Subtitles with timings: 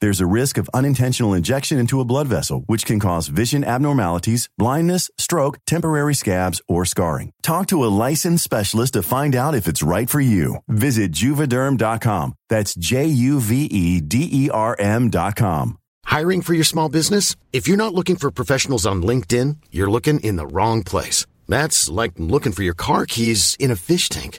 [0.00, 4.48] There's a risk of unintentional injection into a blood vessel, which can cause vision abnormalities,
[4.56, 7.32] blindness, stroke, temporary scabs, or scarring.
[7.42, 10.58] Talk to a licensed specialist to find out if it's right for you.
[10.68, 12.34] Visit juvederm.com.
[12.48, 15.78] That's J U V E D E R M.com.
[16.04, 17.34] Hiring for your small business?
[17.52, 21.26] If you're not looking for professionals on LinkedIn, you're looking in the wrong place.
[21.48, 24.38] That's like looking for your car keys in a fish tank.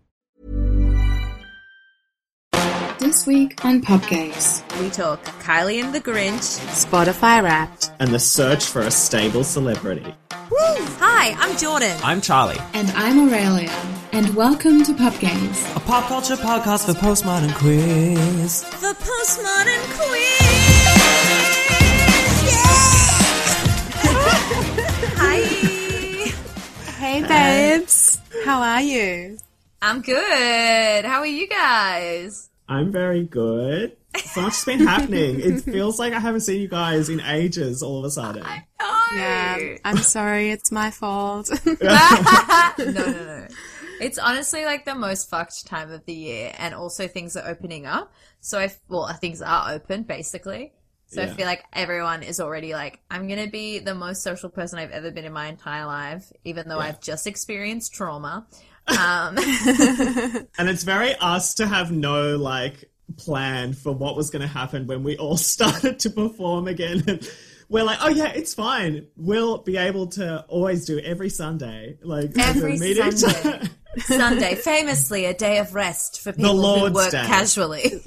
[3.01, 4.61] This week on Popgaze.
[4.79, 6.59] We talk Kylie and the Grinch.
[6.69, 7.91] Spotify Wrapped.
[7.99, 10.13] and the search for a stable celebrity.
[11.03, 11.97] Hi, I'm Jordan.
[12.03, 13.71] I'm Charlie, And I'm Aurelia.
[14.11, 15.75] And welcome to Popgaze.
[15.75, 18.61] a pop culture podcast for postmodern quiz.
[18.79, 20.41] The postmodern quiz.
[22.53, 23.01] Yeah!
[25.17, 25.41] Hi.
[26.99, 29.37] Hey babes, how are you?
[29.81, 31.05] I'm good.
[31.05, 32.49] How are you guys?
[32.71, 33.97] I'm very good.
[34.15, 35.41] So much has been happening.
[35.41, 38.45] It feels like I haven't seen you guys in ages all of a sudden.
[38.79, 39.07] Oh.
[39.13, 41.49] Yeah, I'm sorry, it's my fault.
[41.65, 41.73] no,
[42.77, 43.47] no, no.
[43.99, 47.85] It's honestly like the most fucked time of the year, and also things are opening
[47.85, 48.13] up.
[48.39, 50.71] So I, well, things are open basically.
[51.07, 54.79] So I feel like everyone is already like, I'm gonna be the most social person
[54.79, 58.47] I've ever been in my entire life, even though I've just experienced trauma.
[58.87, 59.37] Um,
[60.57, 62.85] And it's very us to have no like
[63.17, 67.19] plan for what was going to happen when we all started to perform again.
[67.69, 69.07] We're like, oh yeah, it's fine.
[69.15, 73.61] We'll be able to always do every Sunday, like Every Sunday.
[73.99, 77.23] Sunday, famously a day of rest for people who Lord's work Day.
[77.25, 78.01] casually.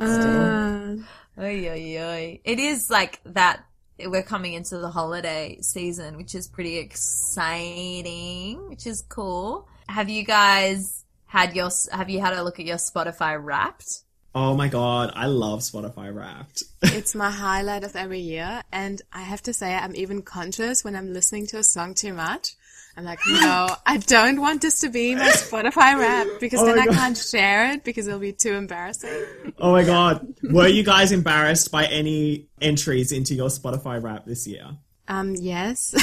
[0.00, 0.96] Uh,
[1.40, 2.40] Oy, oy, oy.
[2.44, 3.64] It is like that.
[3.98, 9.68] We're coming into the holiday season, which is pretty exciting, which is cool.
[9.88, 11.70] Have you guys had your?
[11.92, 14.02] Have you had a look at your Spotify Wrapped?
[14.34, 16.62] Oh my god, I love Spotify Wrapped.
[16.82, 20.94] it's my highlight of every year, and I have to say, I'm even conscious when
[20.94, 22.54] I'm listening to a song too much.
[22.98, 26.80] I'm like, no, I don't want this to be my Spotify rap because Oh then
[26.80, 26.94] I God.
[26.96, 29.24] can't share it because it'll be too embarrassing.
[29.60, 30.34] Oh my god.
[30.42, 34.66] Were you guys embarrassed by any entries into your Spotify rap this year?
[35.06, 35.94] Um, yes,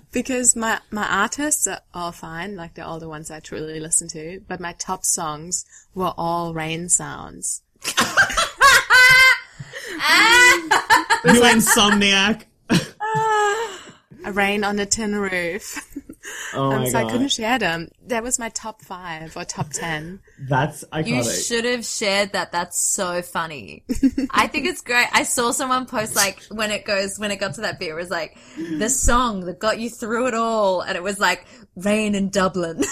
[0.12, 4.08] because my my artists are all fine, like they're all the ones I truly listen
[4.08, 4.40] to.
[4.48, 7.60] But my top songs were all rain sounds.
[11.22, 12.44] You insomniac.
[14.30, 15.84] A rain on a tin roof.
[16.52, 17.88] Oh um, my so I couldn't share them.
[18.06, 20.20] That was my top five or top ten.
[20.38, 22.52] That's You should have shared that.
[22.52, 23.84] That's so funny.
[24.30, 25.06] I think it's great.
[25.12, 27.94] I saw someone post like when it goes when it got to that bit, it
[27.94, 28.36] was like
[28.78, 32.84] the song that got you through it all, and it was like rain in Dublin.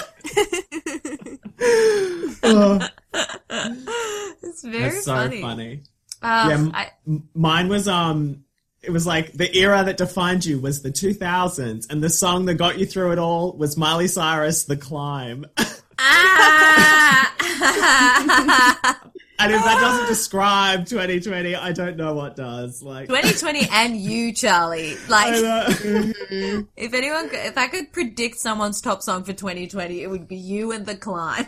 [4.61, 5.41] very That's so funny.
[5.41, 5.81] funny.
[6.21, 8.45] Uh, Yeah, m- I, M- Mine was um
[8.85, 12.53] it was like the era that defined you was the 2000s and the song that
[12.55, 15.45] got you through it all was Miley Cyrus The Climb.
[15.97, 17.31] ah!
[19.39, 22.83] and if that doesn't describe 2020, I don't know what does.
[22.83, 24.95] Like 2020 and you, Charlie.
[25.09, 25.33] Like,
[26.77, 30.35] if anyone, could- if I could predict someone's top song for 2020, it would be
[30.37, 31.47] you and the climb.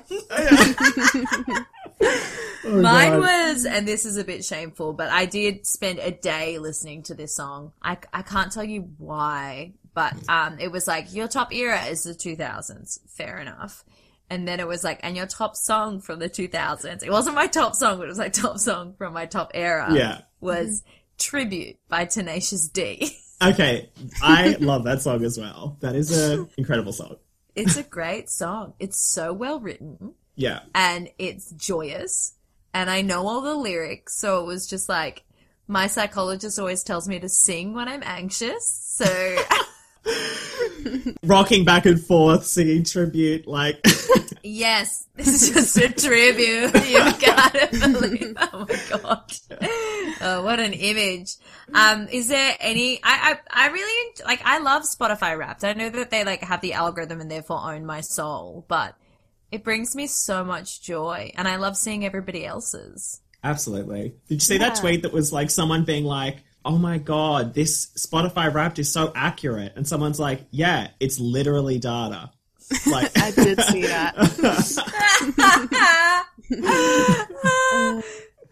[2.63, 3.19] Mine God.
[3.19, 7.13] was, and this is a bit shameful, but I did spend a day listening to
[7.13, 7.71] this song.
[7.81, 12.03] I, I can't tell you why, but um, it was like your top era is
[12.03, 12.99] the 2000s.
[13.09, 13.83] Fair enough.
[14.29, 17.03] And then it was like, and your top song from the 2000s.
[17.03, 19.87] It wasn't my top song, but it was like top song from my top era.
[19.91, 20.21] Yeah.
[20.41, 20.83] Was
[21.17, 23.11] Tribute by Tenacious D.
[23.39, 23.91] Okay,
[24.23, 25.77] I love that song as well.
[25.81, 27.17] That is an incredible song.
[27.53, 28.73] It's a great song.
[28.79, 30.61] It's so well written Yeah.
[30.73, 32.33] and it's joyous.
[32.73, 35.23] And I know all the lyrics, so it was just like
[35.67, 38.65] my psychologist always tells me to sing when I'm anxious.
[38.65, 39.05] So
[41.23, 43.83] Rocking back and forth, singing tribute, like,
[44.43, 46.73] yes, this is just a tribute.
[46.87, 48.37] You've got to believe.
[48.39, 49.33] Oh my god!
[50.21, 51.35] Oh, what an image.
[51.73, 52.99] Um, is there any?
[53.03, 54.41] I I, I really like.
[54.45, 55.65] I love Spotify Wrapped.
[55.65, 58.95] I know that they like have the algorithm and therefore own my soul, but
[59.51, 63.21] it brings me so much joy, and I love seeing everybody else's.
[63.43, 64.15] absolutely.
[64.27, 67.87] Did you see that tweet that was like someone being like, oh my god, this
[67.97, 69.73] Spotify Wrapped is so accurate?
[69.75, 72.31] And someone's like, yeah, it's literally data.
[72.85, 74.15] Like, I did see that.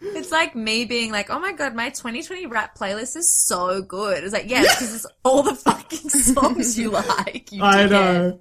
[0.00, 4.24] It's like me being like, "Oh my god, my 2020 rap playlist is so good."
[4.24, 7.48] It's like, yes, because it's all the fucking songs you like.
[7.50, 7.90] You I dickhead.
[7.90, 8.40] know.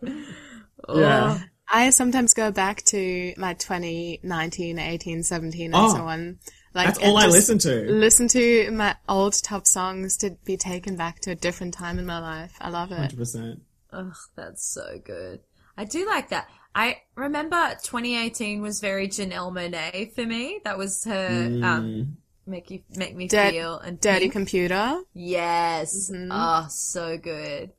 [0.87, 0.99] Oh.
[0.99, 1.39] Yeah.
[1.67, 6.39] I sometimes go back to my 2019, 18, 17, and Oh, so on.
[6.73, 7.69] Like, That's all I listen to.
[7.91, 12.05] Listen to my old top songs to be taken back to a different time in
[12.05, 12.53] my life.
[12.59, 13.15] I love it.
[13.15, 13.61] 100%.
[13.93, 15.39] Ugh, that's so good.
[15.77, 16.49] I do like that.
[16.73, 20.59] I remember 2018 was very Janelle Monáe for me.
[20.65, 21.63] That was her Mm.
[21.63, 24.33] um, make you make me Dirt- feel and Dirty think.
[24.33, 25.01] Computer.
[25.13, 26.11] Yes.
[26.29, 27.71] Oh, so good.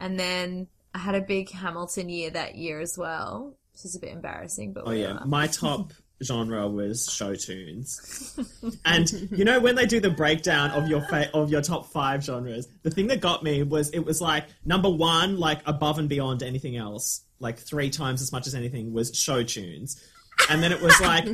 [0.00, 4.00] And then I had a big Hamilton year that year as well, which is a
[4.00, 5.26] bit embarrassing, but Oh yeah, whatever.
[5.28, 5.92] my top
[6.22, 8.36] genre was show tunes,
[8.84, 12.24] and you know when they do the breakdown of your fa- of your top five
[12.24, 16.08] genres, the thing that got me was it was like number one, like above and
[16.08, 20.02] beyond anything else, like three times as much as anything was show tunes,
[20.50, 21.28] and then it was like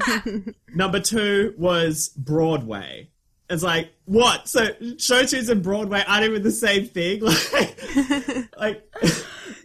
[0.74, 3.08] number two was Broadway.
[3.48, 4.48] It's like what?
[4.48, 4.68] So
[4.98, 7.20] show tunes and Broadway aren't even the same thing.
[7.22, 8.90] Like, like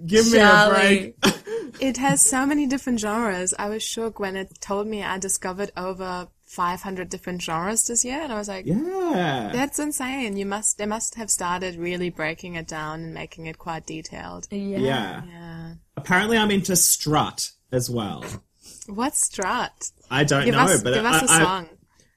[0.06, 1.16] give me a break.
[1.80, 3.54] It has so many different genres.
[3.58, 8.20] I was shook when it told me I discovered over 500 different genres this year,
[8.22, 9.52] and I was like, yeah.
[9.54, 10.36] "That's insane!
[10.36, 14.48] You must they must have started really breaking it down and making it quite detailed."
[14.52, 14.80] yeah.
[14.80, 15.22] yeah.
[15.26, 15.74] Yeah.
[15.96, 18.26] Apparently, I'm into strut as well.
[18.88, 19.92] What's strut?
[20.10, 21.70] I don't Give know, us, but give I, us a I- song.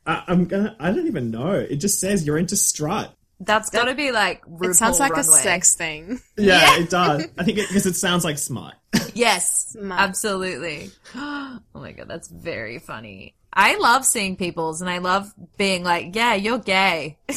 [0.06, 0.74] I, I'm gonna.
[0.80, 1.52] I don't even know.
[1.52, 3.14] It just says you're into strut.
[3.44, 6.20] That's got to be like RuPaul it sounds like a sex thing.
[6.36, 7.26] Yeah, it does.
[7.36, 8.74] I think because it, sounds like smut.
[9.14, 10.00] Yes, Smart.
[10.00, 10.90] absolutely.
[11.74, 13.34] Oh my god, that's very funny.
[13.52, 17.18] I love seeing people's, and I love being like, "Yeah, you're gay."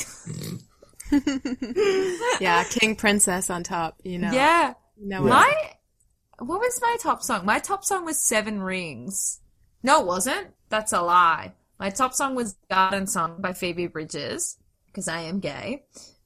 [2.40, 4.00] Yeah, King Princess on top.
[4.04, 4.32] You know.
[4.32, 4.74] yeah.
[5.00, 5.30] You know what?
[5.30, 5.72] My
[6.40, 7.46] what was my top song?
[7.46, 9.40] My top song was Seven Rings.
[9.84, 10.48] No, it wasn't.
[10.70, 11.54] That's a lie.
[11.80, 14.58] My top song was Garden Song by Phoebe Bridgers
[14.96, 15.84] because I am gay.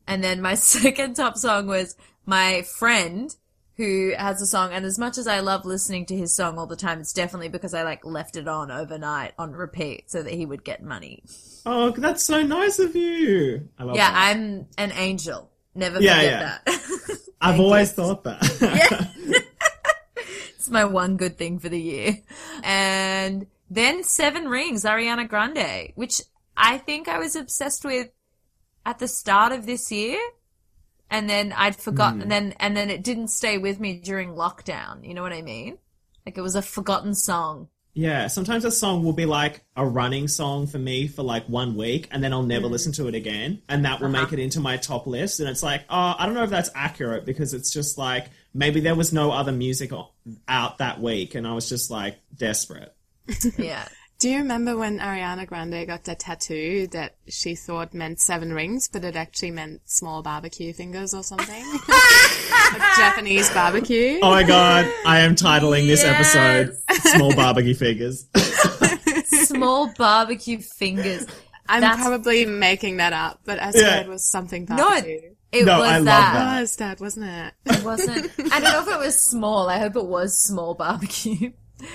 [0.08, 1.96] And then my second top song was
[2.26, 3.36] my friend
[3.76, 4.72] who has a song.
[4.74, 7.50] And as much as I love listening to his song all the time, it's definitely
[7.50, 11.24] because I like left it on overnight on repeat so that he would get money.
[11.66, 13.68] Oh, that's so nice of you.
[13.80, 14.36] I love Yeah, that.
[14.36, 15.50] I'm an angel.
[15.74, 16.58] Never Yeah, forget yeah.
[16.66, 17.20] that.
[17.42, 19.10] I've always thought that.
[20.56, 22.18] It's my one good thing for the year.
[22.64, 26.22] And then Seven Rings, Ariana Grande, which
[26.58, 28.10] I think I was obsessed with
[28.90, 30.20] at the start of this year.
[31.12, 35.08] And then I'd forgotten, and then, and then it didn't stay with me during lockdown.
[35.08, 35.78] You know what I mean?
[36.26, 37.70] Like it was a forgotten song.
[37.94, 41.76] yeah, sometimes a song will be like a running song for me for like one
[41.76, 42.74] week, and then I'll never hmm.
[42.74, 44.36] listen to it again, and that will make uh-huh.
[44.36, 45.40] it into my top list.
[45.40, 48.80] And it's like, oh, I don't know if that's accurate because it's just like maybe
[48.80, 49.92] there was no other music
[50.48, 52.94] out that week, and I was just like desperate.
[53.58, 53.88] Yeah.
[54.20, 58.90] Do you remember when Ariana Grande got that tattoo that she thought meant seven rings,
[58.92, 61.64] but it actually meant small barbecue fingers or something?
[61.90, 64.20] like Japanese barbecue.
[64.22, 66.36] Oh my god, I am titling this Yes.
[66.36, 66.78] episode
[67.16, 68.28] "Small Barbecue Fingers.
[69.48, 71.26] Small barbecue fingers.
[71.70, 74.00] I'm that's- probably making that up, but I swear Yeah.
[74.02, 74.96] it was something No,
[75.52, 76.34] it No, was I love that.
[76.34, 76.58] that.
[76.58, 77.54] It was that, wasn't it?
[77.68, 78.32] It wasn't.
[78.52, 79.70] I don't know if it was small.
[79.70, 81.54] I hope it was small barbecue.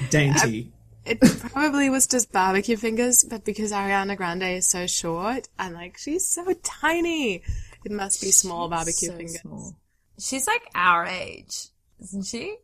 [0.08, 0.72] Dainty.
[1.04, 5.98] It probably was just barbecue fingers, but because Ariana Grande is so short, and like
[5.98, 7.42] she's so tiny,
[7.84, 9.40] it must be small barbecue so fingers.
[9.40, 9.76] small.
[10.18, 11.66] She's like our age,
[12.00, 12.56] isn't she?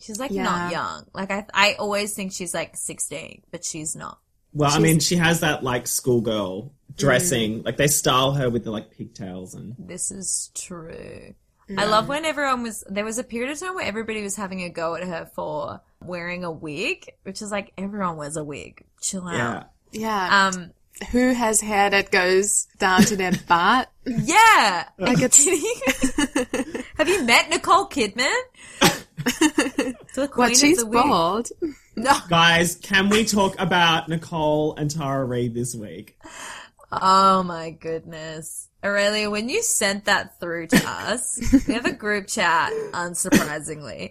[0.00, 0.44] She's like Yeah.
[0.44, 1.06] not young.
[1.12, 4.18] Like I, I always think she's like sixteen, but she's not.
[4.52, 7.60] Well, I mean, she has that like schoolgirl dressing.
[7.60, 7.64] Mm.
[7.64, 11.34] Like they style her with the like pigtails and This is true.
[11.76, 12.82] I love when everyone was.
[12.88, 15.80] There was a period of time where everybody was having a go at her for
[16.02, 18.84] wearing a wig, which is like everyone wears a wig.
[19.00, 19.34] Chill out.
[19.34, 19.64] yeah.
[19.90, 20.50] Yeah.
[20.54, 20.70] Um,
[21.12, 23.88] who has hair that goes down to their butt?
[24.04, 24.84] Yeah.
[24.98, 26.84] Like Are you it's?
[26.98, 28.34] Have you met Nicole Kidman?
[28.80, 31.48] the queen what she's bald.
[31.96, 32.12] No.
[32.28, 36.16] Guys, can we talk about Nicole and Tara Reid this week?
[36.92, 38.67] Oh my goodness.
[38.84, 44.10] Aurelia, when you sent that through to us, we have a group chat, unsurprisingly.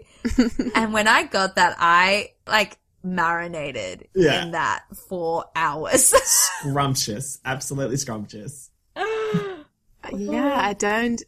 [0.76, 4.44] and when I got that, I like marinated Yeah.
[4.44, 6.14] in that for hours.
[6.62, 7.40] Scrumptious.
[7.46, 8.70] Absolutely scrumptious.
[10.14, 11.22] Yeah, I don't,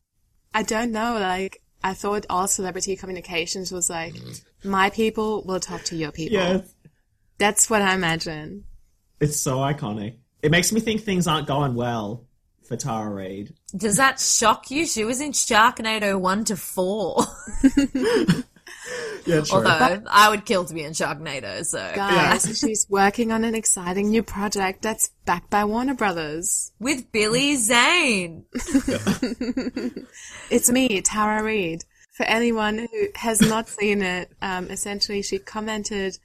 [0.54, 1.18] I don't know.
[1.20, 4.16] Like, I thought all celebrity communications was like,
[4.64, 6.38] my people will talk to your people.
[6.38, 6.62] Yeah.
[7.40, 8.64] That's what I imagine.
[9.20, 10.16] It's so iconic.
[10.42, 12.26] It makes me think things aren't going well
[12.70, 13.54] for Tara Reid.
[13.76, 14.86] Does that shock you?
[14.86, 17.26] She was in Sharknado 1 to 4.
[19.26, 19.58] Yeah, true.
[19.58, 21.92] Although, I would kill to be in Sharknado, so.
[21.94, 26.72] Guys, she's working on an exciting new project that's backed by Warner Brothers.
[26.80, 28.46] With Billy Zane.
[30.50, 31.84] It's me, Tara Reid.
[32.14, 36.18] For anyone who has not seen it, um, essentially she commented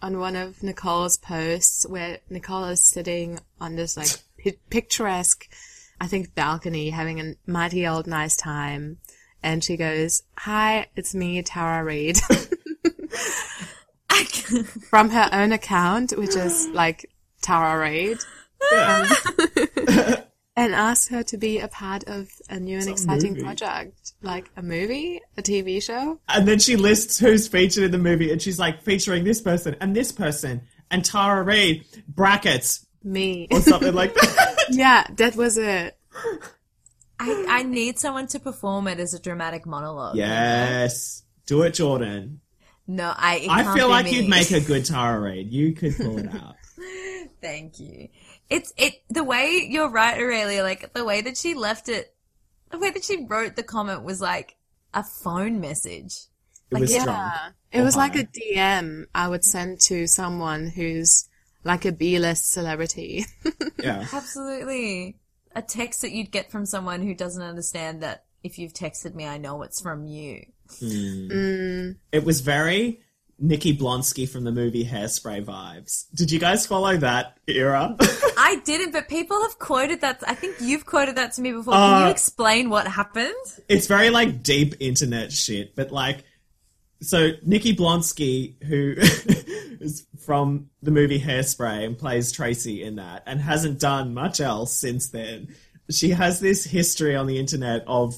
[0.00, 4.10] on one of Nicole's posts where Nicole is sitting on this like
[4.42, 5.48] pi- picturesque,
[6.02, 8.98] I think balcony having a mighty old nice time.
[9.40, 12.18] And she goes, hi, it's me, Tara Reid.
[14.90, 17.08] From her own account, which is like
[17.40, 18.18] Tara Reid.
[18.72, 19.14] Yeah.
[20.56, 24.62] and asked her to be a part of a new and exciting project, like a
[24.62, 26.18] movie, a TV show.
[26.28, 29.76] And then she lists who's featured in the movie, and she's like featuring this person
[29.80, 33.48] and this person and Tara Reid brackets Me.
[33.50, 34.64] or something like that.
[34.70, 35.96] yeah, that was it.
[37.18, 40.16] I, I need someone to perform it as a dramatic monologue.
[40.16, 42.40] yes, do it, Jordan.
[42.86, 43.36] No, I.
[43.36, 44.16] it I feel like me.
[44.20, 45.52] you'd make a good Tara Reid.
[45.52, 46.56] You could pull it out.
[47.40, 48.08] Thank you.
[48.50, 50.62] It's it the way you're right, Aurelia.
[50.62, 52.12] Like the way that she left it,
[52.70, 54.56] the way that she wrote the comment was like
[54.92, 56.16] a phone message.
[56.70, 57.02] It was Yeah.
[57.02, 57.52] strong.
[57.70, 61.28] It was like a DM I would send to someone who's
[61.64, 63.24] like a B-list celebrity.
[63.82, 64.06] Yeah.
[64.12, 65.16] Absolutely,
[65.56, 69.26] a text that you'd get from someone who doesn't understand that if you've texted me,
[69.26, 70.44] I know it's from you.
[70.80, 73.00] It was very
[73.38, 76.04] Nikki Blonsky from the movie Hairspray vibes.
[76.14, 77.96] Did you guys follow that era?
[78.00, 80.22] I didn't, but people have quoted that.
[80.26, 81.74] I think you've quoted that to me before.
[81.74, 83.34] Can Uh, you explain what happened?
[83.68, 86.24] it's very like deep internet shit, but like
[87.02, 88.94] so Nikki Blonsky, who
[89.80, 94.72] is from the movie Hairspray and plays Tracy in that, and hasn't done much else
[94.72, 95.54] since then.
[95.90, 98.14] She has this history on the internet of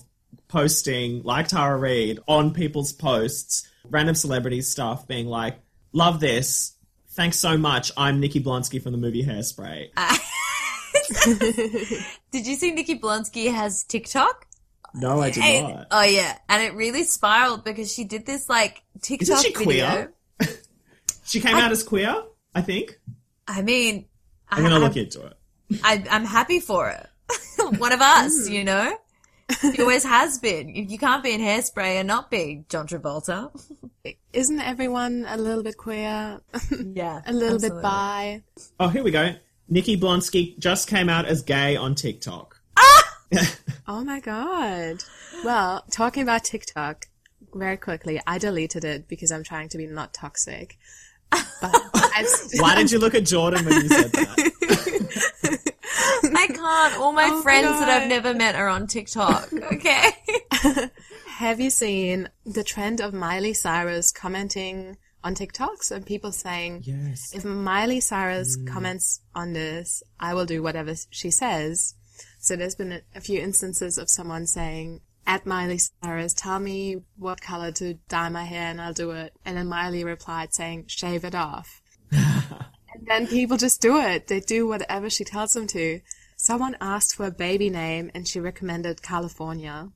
[0.48, 5.58] posting, like Tara Reid, on people's posts, random celebrity stuff, being like,
[5.92, 6.74] "Love this,
[7.12, 7.90] thanks so much.
[7.96, 9.90] I'm Nikki Blonsky from the movie Hairspray."
[12.30, 14.46] Did you see Nikki Blonsky has TikTok?
[14.94, 15.86] No, I did And- not.
[15.90, 19.64] oh yeah, and it really spiraled because she did this like TikTok she video.
[19.86, 20.14] queer?
[21.26, 22.14] She came out as queer,
[22.54, 23.00] I think.
[23.48, 24.04] I mean,
[24.50, 25.34] I'm gonna I, look into it.
[25.82, 27.08] I, I'm happy for it.
[27.78, 28.52] One of us, hmm.
[28.52, 28.96] you know.
[29.60, 30.68] He always has been.
[30.68, 33.50] You can't be in hairspray and not be John Travolta.
[34.32, 36.40] Isn't everyone a little bit queer?
[36.70, 38.42] Yeah, a little bit bi?
[38.80, 39.34] Oh, here we go.
[39.68, 42.60] Nikki Blonsky just came out as gay on TikTok.
[42.76, 43.03] Ah!
[43.86, 45.02] Oh my god.
[45.44, 47.06] Well, talking about TikTok,
[47.52, 50.78] very quickly, I deleted it because I'm trying to be not toxic.
[51.30, 51.40] But
[51.94, 55.72] I st- Why did you look at Jordan when you said that?
[56.36, 56.98] I can't.
[57.00, 59.52] All my Oh, friends that I've never met are on TikTok.
[59.52, 60.10] Okay.
[61.36, 67.32] have you seen the trend of Miley Cyrus commenting on TikToks and people saying, Yes.
[67.34, 68.66] if Miley Cyrus mm.
[68.66, 71.94] comments on this, I will do whatever she says.
[72.44, 76.98] So there's been a, a few instances of someone saying, at Miley Cyrus, tell me
[77.16, 79.32] what color to dye my hair and I'll do it.
[79.46, 81.80] And then Miley replied saying, shave it off.
[82.12, 84.26] and then people just do it.
[84.26, 86.00] They do whatever she tells them to.
[86.36, 89.88] Someone asked for a baby name and she recommended California.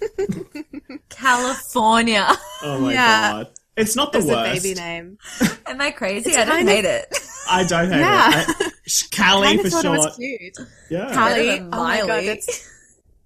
[1.08, 2.28] California.
[2.62, 3.32] Oh my Yeah.
[3.32, 3.48] god.
[3.76, 4.62] It's not the As a worst.
[4.62, 5.18] baby name.
[5.66, 6.30] Am I crazy?
[6.30, 7.18] It's I don't kind of- it.
[7.50, 8.40] I don't hate Yeah.
[8.42, 8.46] it.
[8.48, 8.72] I, sh-
[9.14, 10.16] Callie Kind for of thought it was short.
[10.16, 10.58] cute.
[10.90, 11.14] Yeah.
[11.14, 11.60] Callie.
[11.60, 12.70] Oh my god, that's.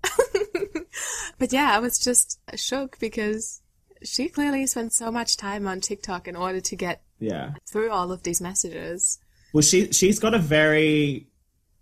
[1.39, 3.63] but yeah, I was just shook because
[4.03, 7.53] she clearly spent so much time on TikTok in order to get yeah.
[7.71, 9.19] through all of these messages.
[9.53, 11.29] Well, she she's got a very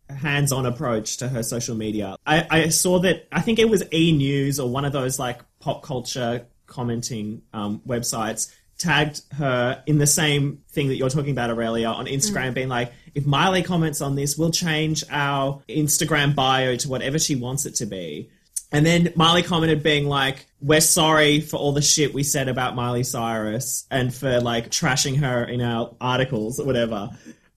[0.08, 2.16] hands-on approach to her social media.
[2.26, 3.28] I, I saw that.
[3.32, 7.80] I think it was E News or one of those like pop culture commenting um,
[7.86, 12.68] websites tagged her in the same thing that you're talking about, Aurelia, on Instagram, being
[12.68, 17.66] like, if Miley comments on this, we'll change our Instagram bio to whatever she wants
[17.66, 18.30] it to be.
[18.72, 22.76] And then Miley commented being like, we're sorry for all the shit we said about
[22.76, 27.10] Miley Cyrus and for like trashing her in our articles or whatever.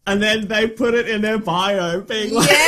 [0.08, 2.50] And then they put it in their bio being like,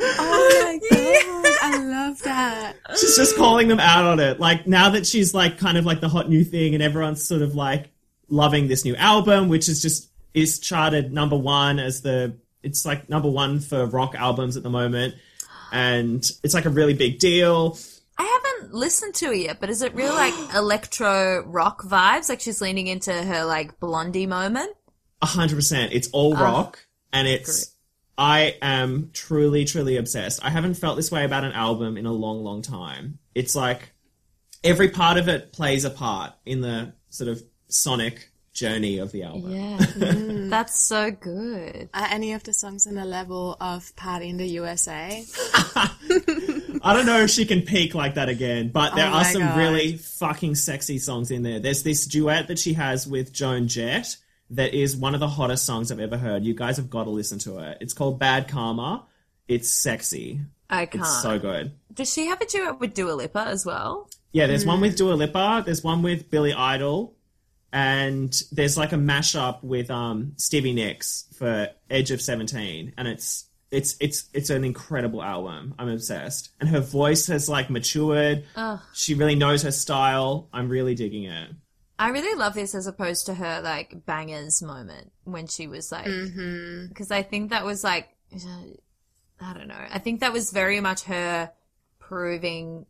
[0.00, 2.74] Oh my god, I love that.
[2.92, 4.38] she's just calling them out on it.
[4.40, 7.42] Like now that she's like kind of like the hot new thing and everyone's sort
[7.42, 7.90] of like
[8.28, 13.08] loving this new album, which is just is charted number one as the it's like
[13.08, 15.14] number one for rock albums at the moment.
[15.70, 17.78] And it's like a really big deal.
[18.16, 22.28] I haven't listened to it yet, but is it real like electro rock vibes?
[22.28, 24.74] Like she's leaning into her like blondie moment?
[25.22, 25.92] A hundred percent.
[25.92, 27.74] It's all oh, rock and it's
[28.16, 30.44] I am truly, truly obsessed.
[30.44, 33.20] I haven't felt this way about an album in a long, long time.
[33.34, 33.92] It's like
[34.64, 38.27] every part of it plays a part in the sort of sonic
[38.58, 39.52] journey of the album.
[39.52, 39.78] Yeah.
[40.08, 40.48] Mm.
[40.50, 41.88] That's so good.
[41.92, 45.24] Are any of the songs on the level of Party in the USA?
[46.82, 49.42] I don't know if she can peak like that again, but there Oh are some
[49.42, 49.58] God.
[49.58, 51.60] really fucking sexy songs in there.
[51.60, 54.16] There's this duet that she has with Joan Jett
[54.50, 56.44] that is one of the hottest songs I've ever heard.
[56.44, 57.78] You guys have got to listen to it.
[57.80, 59.04] It's called Bad Karma.
[59.46, 60.40] It's sexy.
[60.70, 61.04] I can't.
[61.04, 61.72] It's so good.
[61.92, 64.08] Does she have a duet with Dua Lipa as well?
[64.32, 64.98] Yeah, there's one with mm.
[64.98, 67.14] Dua Lipa, there's one with Billy Idol,
[67.72, 73.46] and there's like a mashup with um, Stevie Nicks for Edge of Seventeen, and it's
[73.70, 75.74] it's it's it's an incredible album.
[75.78, 78.44] I'm obsessed, and her voice has like matured.
[78.94, 80.48] She really knows her style.
[80.52, 81.50] I'm really digging it.
[81.98, 86.04] I really love this as opposed to her like bangers moment when she was like,
[86.04, 88.08] because I think that was like,
[89.40, 89.86] I don't know.
[89.90, 91.50] I think that was very much her
[91.98, 92.86] proving.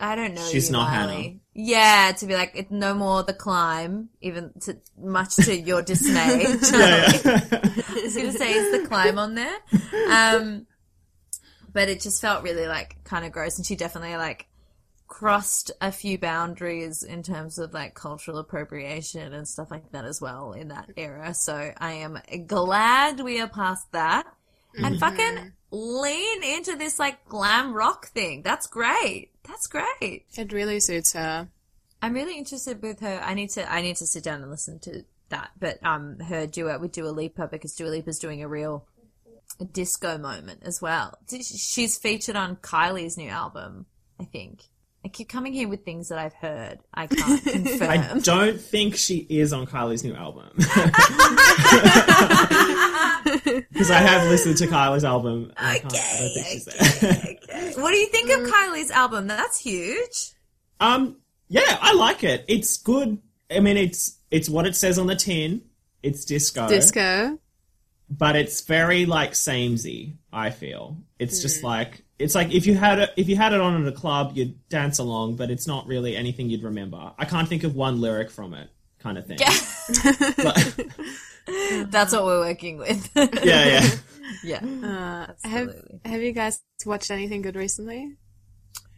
[0.00, 0.48] I don't know.
[0.50, 1.22] She's you, not Miley.
[1.22, 1.38] Hannah.
[1.58, 6.44] Yeah, to be like it's no more the climb, even to much to your dismay.
[6.70, 7.48] Yeah, yeah.
[7.54, 9.56] I was gonna say is the climb on there,
[10.10, 10.66] um,
[11.72, 14.48] but it just felt really like kind of gross, and she definitely like
[15.08, 20.20] crossed a few boundaries in terms of like cultural appropriation and stuff like that as
[20.20, 21.32] well in that era.
[21.32, 24.26] So I am glad we are past that
[24.76, 28.42] and fucking lean into this like glam rock thing.
[28.42, 29.30] That's great.
[29.44, 30.24] That's great.
[30.36, 31.48] It really suits her.
[32.02, 33.20] I'm really interested with her.
[33.22, 35.50] I need to I need to sit down and listen to that.
[35.58, 38.86] But um her duet with Dua Lipa because Dua Lipa's doing a real
[39.72, 41.18] disco moment as well.
[41.30, 43.86] She's featured on Kylie's new album,
[44.20, 44.64] I think.
[45.06, 46.80] I keep coming here with things that I've heard.
[46.92, 47.88] I can't confirm.
[47.88, 50.50] I don't think she is on Kylie's new album.
[53.72, 55.52] Because I have listened to Kylie's album.
[55.56, 57.82] and I, can't, I don't think she's there.
[57.82, 59.26] what do you think of Kylie's album?
[59.26, 60.32] That's huge.
[60.80, 61.16] Um,
[61.48, 62.44] yeah, I like it.
[62.48, 63.18] It's good.
[63.50, 65.62] I mean, it's it's what it says on the tin.
[66.02, 67.38] It's disco, Disco.
[68.08, 70.18] but it's very like samey.
[70.32, 73.60] I feel it's just like it's like if you had it if you had it
[73.60, 77.12] on at a club, you'd dance along, but it's not really anything you'd remember.
[77.18, 79.38] I can't think of one lyric from it, kind of thing.
[80.36, 80.86] But-
[81.90, 83.08] That's what we're working with.
[83.14, 83.90] yeah, yeah.
[84.60, 85.28] yeah.
[85.44, 85.74] Uh, have
[86.04, 88.16] Have you guys watched anything good recently?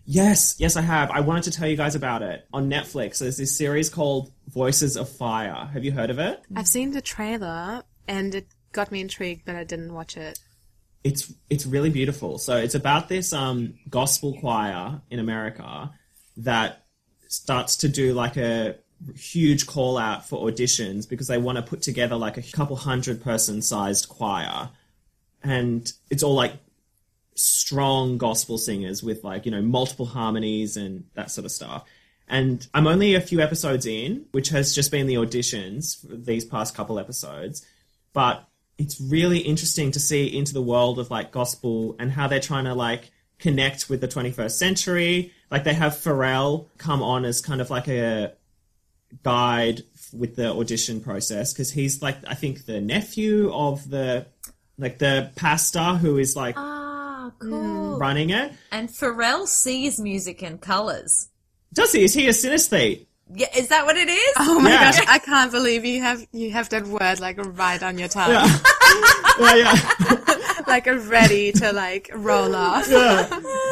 [0.07, 1.11] Yes, yes, I have.
[1.11, 3.18] I wanted to tell you guys about it on Netflix.
[3.18, 5.68] There's this series called Voices of Fire.
[5.74, 6.40] Have you heard of it?
[6.57, 10.38] I've seen the trailer and it got me intrigued, but I didn't watch it.
[11.04, 12.38] It's it's really beautiful.
[12.38, 15.92] So it's about this um, gospel choir in America
[16.38, 16.87] that
[17.28, 18.76] starts to do like a
[19.14, 23.22] huge call out for auditions because they want to put together like a couple hundred
[23.22, 24.70] person sized choir,
[25.42, 26.54] and it's all like
[27.34, 31.84] strong gospel singers with like you know multiple harmonies and that sort of stuff.
[32.30, 36.44] And I'm only a few episodes in, which has just been the auditions for these
[36.44, 37.64] past couple episodes,
[38.12, 38.47] but
[38.79, 42.64] it's really interesting to see into the world of like gospel and how they're trying
[42.64, 45.33] to like connect with the 21st century.
[45.51, 48.33] Like they have Pharrell come on as kind of like a
[49.23, 54.27] guide with the audition process because he's like I think the nephew of the
[54.79, 57.99] like the pastor who is like Ah, cool.
[57.99, 58.53] running it.
[58.71, 61.29] And Pharrell sees music in colors.
[61.75, 62.05] Does he?
[62.05, 63.07] Is he a synesthete?
[63.35, 64.35] Yeah, is that what it is?
[64.38, 64.91] Oh my Yeah.
[64.93, 68.31] gosh, I can't believe you have you have that word like right on your tongue.
[68.31, 68.47] Yeah,
[69.41, 70.62] yeah.
[70.67, 72.88] like ready to like roll off.
[72.88, 73.29] yeah.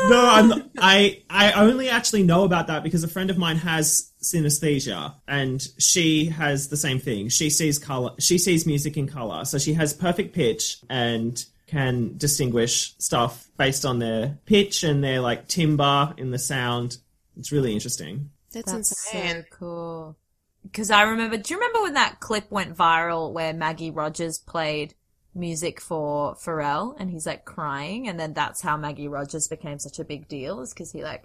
[0.09, 4.13] No, I'm, I I only actually know about that because a friend of mine has
[4.23, 7.29] synesthesia, and she has the same thing.
[7.29, 8.11] She sees color.
[8.19, 13.85] She sees music in color, so she has perfect pitch and can distinguish stuff based
[13.85, 16.99] on their pitch and their like timbre in the sound.
[17.37, 18.31] It's really interesting.
[18.53, 19.45] That's, That's so insane.
[19.51, 20.17] cool.
[20.63, 21.37] because I remember.
[21.37, 24.95] Do you remember when that clip went viral where Maggie Rogers played
[25.35, 29.99] music for Pharrell and he's like crying, and then that's how Maggie Rogers became such
[29.99, 31.23] a big deal, is because he like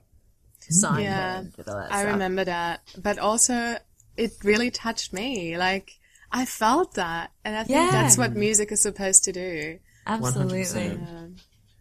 [0.67, 0.73] hmm.
[0.73, 2.05] signed Yeah, her and that I stuff.
[2.13, 2.81] remember that.
[2.97, 3.77] But also,
[4.17, 5.57] it really touched me.
[5.57, 5.99] Like,
[6.31, 7.31] I felt that.
[7.45, 7.91] And I think Yeah.
[7.91, 9.79] that's what music is supposed to do.
[10.05, 10.63] Absolutely.
[10.63, 11.39] 100%.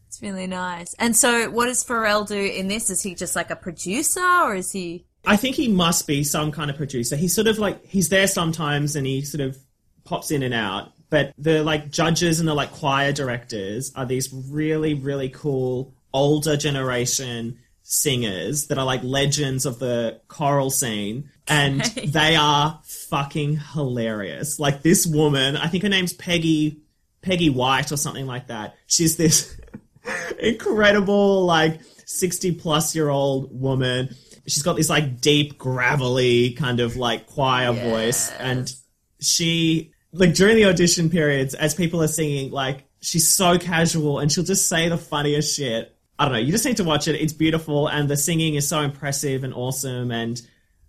[0.08, 0.92] It's really nice.
[0.98, 2.90] And so, what does Pharrell do in this?
[2.90, 5.06] Is he just like a producer, or is he?
[5.26, 7.16] I think he must be some kind of producer.
[7.16, 9.58] He's sort of like he's there sometimes and he sort of
[10.04, 10.92] pops in and out.
[11.10, 16.56] But the like judges and the like choir directors are these really, really cool older
[16.56, 21.30] generation singers that are like legends of the choral scene.
[21.48, 24.58] And they are fucking hilarious.
[24.60, 26.80] Like this woman, I think her name's Peggy
[27.22, 28.76] Peggy White or something like that.
[28.86, 29.58] She's this
[30.38, 34.14] incredible, like 60 plus year old woman.
[34.50, 38.30] She's got this like deep, gravelly kind of like choir voice.
[38.32, 38.72] And
[39.20, 44.30] she, like during the audition periods, as people are singing, like she's so casual and
[44.30, 45.96] she'll just say the funniest shit.
[46.18, 46.40] I don't know.
[46.40, 47.14] You just need to watch it.
[47.14, 47.88] It's beautiful.
[47.88, 50.10] And the singing is so impressive and awesome.
[50.10, 50.40] And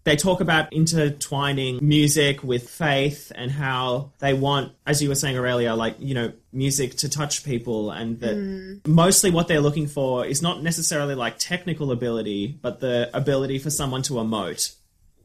[0.03, 5.37] they talk about intertwining music with faith and how they want, as you were saying
[5.37, 8.87] earlier, like, you know, music to touch people and that mm.
[8.87, 13.69] mostly what they're looking for is not necessarily like technical ability, but the ability for
[13.69, 14.75] someone to emote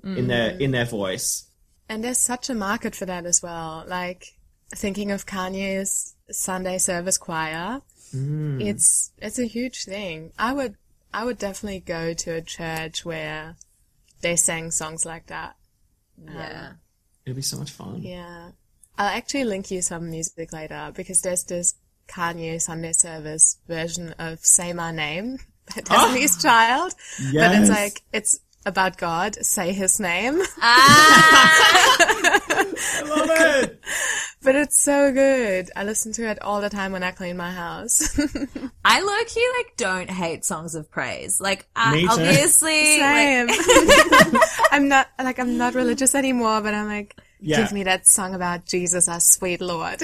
[0.04, 0.60] in their, mm.
[0.60, 1.46] in their voice.
[1.88, 3.84] And there's such a market for that as well.
[3.88, 4.36] Like,
[4.74, 7.80] thinking of Kanye's Sunday service choir,
[8.14, 8.62] mm.
[8.62, 10.32] it's, it's a huge thing.
[10.38, 10.76] I would,
[11.14, 13.56] I would definitely go to a church where
[14.20, 15.56] they sang songs like that.
[16.28, 16.72] Um, yeah.
[17.24, 18.02] It'd be so much fun.
[18.02, 18.50] Yeah.
[18.98, 21.74] I'll actually link you some music later because there's this
[22.08, 25.38] Kanye Sunday service version of Say My Name
[25.74, 26.06] by ah!
[26.06, 26.94] Destiny's Child.
[27.34, 30.42] But it's like, it's about God, say his name.
[30.60, 32.14] Ah!
[32.48, 33.80] I love it.
[34.42, 35.70] But it's so good.
[35.74, 38.16] I listen to it all the time when I clean my house.
[38.84, 41.40] I low key like don't hate songs of praise.
[41.40, 42.08] Like, I, Me too.
[42.12, 44.40] obviously, like, Same.
[44.70, 47.56] I'm not, like, I'm not religious anymore, but I'm like, Yeah.
[47.62, 50.00] give me that song about Jesus, our sweet Lord.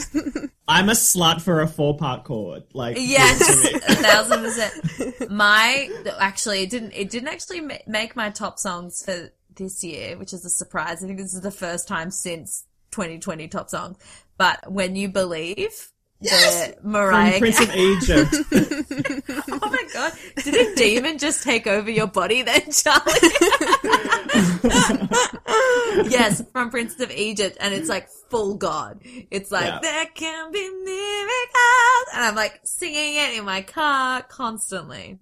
[0.67, 2.65] I'm a slut for a four part chord.
[2.73, 3.99] Like, Yes, give it to me.
[3.99, 5.31] a thousand percent.
[5.31, 6.93] My actually, it didn't.
[6.95, 9.31] It didn't actually make my top songs for
[9.63, 11.03] this year, which is a surprise.
[11.03, 13.97] I think this is the first time since 2020 top songs.
[14.37, 15.89] But when you believe,
[16.23, 17.39] the From Mariah.
[17.39, 18.35] Prince of Egypt.
[19.51, 20.13] oh my god!
[20.45, 23.13] Did a demon just take over your body then, Charlie?
[26.09, 29.01] yes, from Prince of Egypt, and it's like full God.
[29.31, 29.79] It's like Yeah.
[29.83, 35.19] there can be miracles, and I'm like singing it in my car constantly.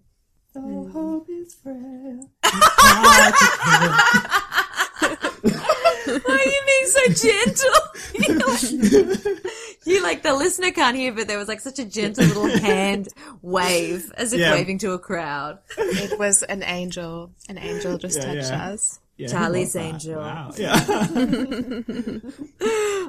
[0.57, 0.93] Mm.
[5.01, 7.81] Why are you being so gentle?
[9.87, 13.09] you like the listener can't hear, but there was like such a gentle little hand
[13.43, 14.53] wave as if Yeah.
[14.53, 15.59] waving to a crowd.
[15.79, 17.31] it was an angel.
[17.49, 18.69] An angel just Yeah, touched yeah.
[18.71, 18.99] us.
[19.17, 19.77] Yeah, Charlie's?
[19.77, 20.19] Angel.
[20.19, 20.51] Wow.
[20.57, 20.85] Yeah.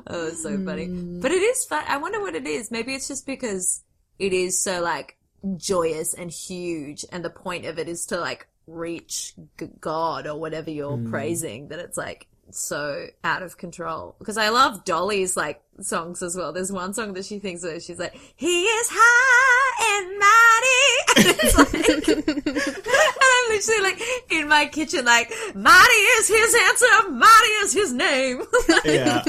[0.08, 0.88] Oh, it's so funny.
[1.22, 1.84] But it is fun.
[1.88, 2.70] I wonder what it is.
[2.72, 3.82] Maybe it's just because
[4.20, 5.18] it is so like
[5.58, 10.40] joyous and huge, and the point of it is to like reach g- God or
[10.40, 11.10] whatever you're hmm.
[11.10, 11.70] praising.
[11.70, 14.16] That it's like so out of control.
[14.20, 16.54] Because I love Dolly's like songs as well.
[16.54, 17.82] There's one song that she thinks of.
[17.82, 20.78] She's like, "He is high and mighty."
[21.14, 21.28] And
[21.58, 27.74] like, and I'm literally like in my kitchen, like, "Mighty is His answer, mighty is
[27.74, 28.44] His name."
[28.86, 29.24] yeah.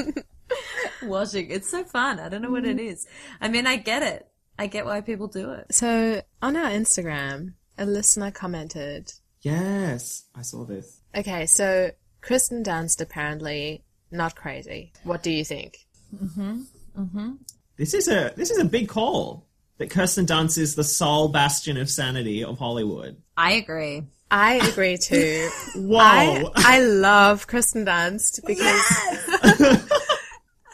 [1.03, 1.49] watching.
[1.51, 2.19] It's so fun.
[2.19, 2.87] I don't know what it mm-hmm.
[2.87, 3.07] is.
[3.41, 4.27] I mean, I get it.
[4.57, 5.73] I get why people do it.
[5.73, 9.11] So on our Instagram, a listener commented,
[9.41, 10.23] Yes.
[10.35, 11.01] I saw this.
[11.15, 14.93] okay, so Kristen Dunst apparently not crazy.
[15.03, 15.77] What do you think?
[16.15, 16.61] Mm-hmm,
[16.97, 17.31] mm-hmm.
[17.77, 19.47] This is a this is a big call.
[19.79, 23.17] That Kirsten Dunst is the sole bastion of sanity of Hollywood.
[23.35, 24.03] I agree.
[24.29, 25.49] I agree too.
[25.75, 25.97] Whoa.
[25.99, 29.81] I, I love Kristen Dunst because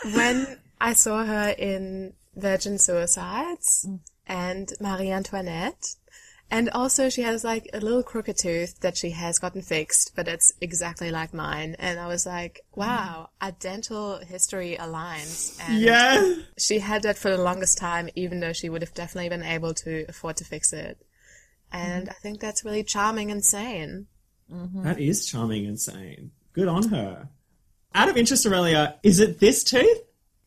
[0.14, 4.00] when I saw her in Virgin Suicides mm.
[4.28, 5.96] and Marie Antoinette,
[6.52, 10.28] and also she has like a little crooked tooth that she has gotten fixed, but
[10.28, 11.76] it's exactly like mine.
[11.78, 12.78] And I was like, mm.
[12.78, 15.60] wow, our dental history aligns.
[15.68, 16.36] And yeah.
[16.58, 19.74] she had that for the longest time, even though she would have definitely been able
[19.76, 20.98] to afford to fix it.
[21.72, 22.12] And mm-hmm.
[22.12, 24.08] I think that's really charming and sane.
[24.52, 24.84] Mm-hmm.
[24.84, 26.32] That is charming and sane.
[26.54, 27.30] Good on her.
[27.94, 30.02] Out of interest, Aurelia, is it this tooth?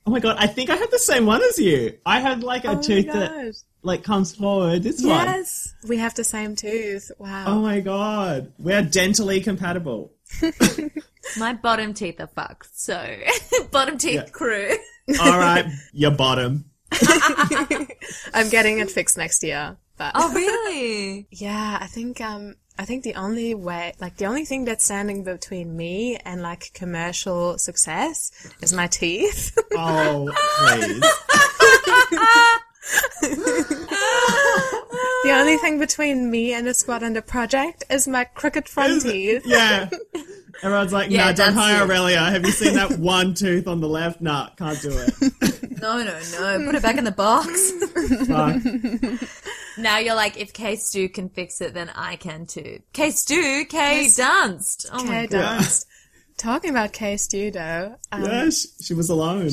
[0.07, 1.97] Oh my god, I think I had the same one as you.
[2.05, 4.83] I had like a Oh tooth that like comes forward.
[4.83, 5.11] This one.
[5.27, 7.11] Yes, we have the same tooth.
[7.19, 7.45] Wow.
[7.47, 10.13] Oh my god, we're dentally compatible.
[11.39, 13.17] My bottom teeth are fucked, so
[13.71, 14.29] bottom teeth Yeah.
[14.31, 14.71] crew.
[15.21, 16.65] All right, your bottom.
[18.35, 19.77] I'm getting it fixed next year.
[19.97, 21.27] But Oh really?
[21.31, 25.25] yeah, I think um I think the only way like the only thing that's standing
[25.25, 29.57] between me and like commercial success is my teeth.
[29.75, 31.01] Oh, please.
[35.25, 39.43] the only thing between me and a squad under project is my crooked front teeth.
[39.47, 39.89] Yeah.
[40.63, 41.89] Everyone's like, Yeah, nah, don't hire it.
[41.89, 42.19] Aurelia.
[42.21, 44.21] Have you seen that one tooth on the left?
[44.21, 45.81] Nah, can't do it.
[45.81, 46.67] No, no, no.
[46.67, 47.73] Put it back in the box.
[49.75, 49.83] Fuck.
[49.83, 52.81] now you're like, if K Stu can fix it, then I can too.
[52.93, 54.87] K Stu, K Dunst.
[54.93, 55.61] Oh my Kay god.
[55.63, 55.87] Dunst.
[56.39, 59.51] Talking about Kay Studo, um, Yeah, she, she was alone.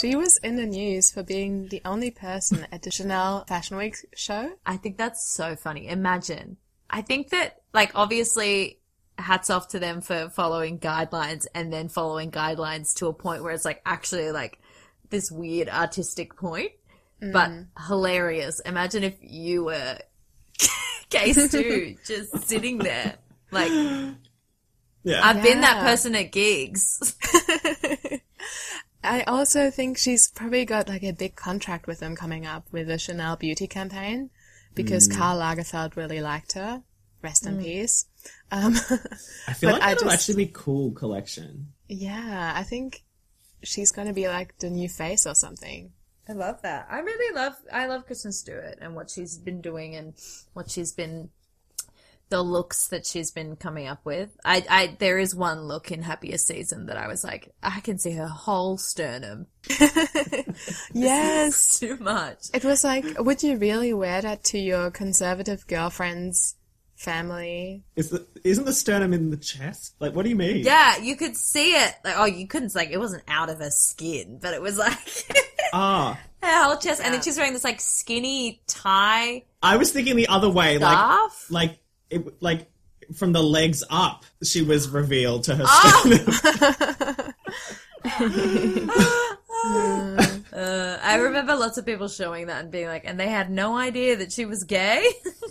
[0.00, 3.96] she was in the news for being the only person at the Chanel Fashion Week
[4.14, 4.50] show.
[4.66, 5.88] I think that's so funny.
[5.88, 6.56] Imagine.
[6.90, 8.80] I think that, like, obviously,
[9.18, 13.52] hats off to them for following guidelines and then following guidelines to a point where
[13.52, 14.58] it's like actually like
[15.08, 16.72] this weird artistic point,
[17.20, 17.66] but mm.
[17.86, 18.60] hilarious.
[18.60, 19.98] Imagine if you were
[21.10, 23.16] Case Stu just sitting there.
[23.50, 23.70] Like,
[25.02, 25.20] Yeah.
[25.22, 27.16] I've been that person at gigs.
[29.04, 32.88] I also think she's probably got like a big contract with them coming up with
[32.88, 34.30] the Chanel beauty campaign
[34.74, 35.16] because mm.
[35.16, 36.82] Karl Lagerfeld really liked her.
[37.22, 37.62] Rest in mm.
[37.62, 38.06] peace.
[38.50, 38.74] Um,
[39.46, 41.72] I feel like I that'll just- actually be cool collection.
[41.88, 43.04] yeah, I think
[43.62, 45.92] she's going to be like the new face or something.
[46.28, 46.86] I love that.
[46.90, 50.14] I really love I love Kristen Stewart and what she's been doing and
[50.54, 51.30] what she's been
[52.28, 54.36] the looks that she's been coming up with.
[54.44, 57.98] I, I there is one look in Happiest Season that I was like, I can
[57.98, 59.46] see her whole sternum.
[60.92, 61.78] Yes.
[61.80, 62.46] Too much.
[62.54, 66.56] It was like, would you really wear that to your conservative girlfriend's
[66.94, 67.84] family?
[67.94, 69.94] Is the, isn't the sternum in the chest?
[70.00, 70.64] Like, what do you mean?
[70.64, 71.94] Yeah, you could see it.
[72.04, 74.98] Like, oh, you couldn't like it wasn't out of her skin, but it was like
[75.78, 77.02] Ah, her whole chest.
[77.04, 80.78] And then she's wearing this like skinny tie I was thinking the other way.
[80.78, 81.50] Like, scarf.
[81.50, 82.70] like, it, like
[83.14, 87.34] from the legs up, she was revealed to her sternum.
[90.52, 93.76] Uh, I remember lots of people showing that and being like, and they had no
[93.76, 95.04] idea that she was gay.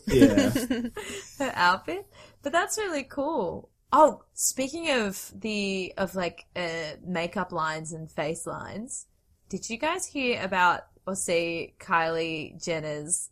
[0.08, 0.50] yeah.
[1.40, 2.08] her outfit.
[2.42, 3.70] But that's really cool.
[3.92, 9.06] Oh, speaking of the of like uh, makeup lines and face lines,
[9.50, 13.30] did you guys hear about or see Kylie Jenner's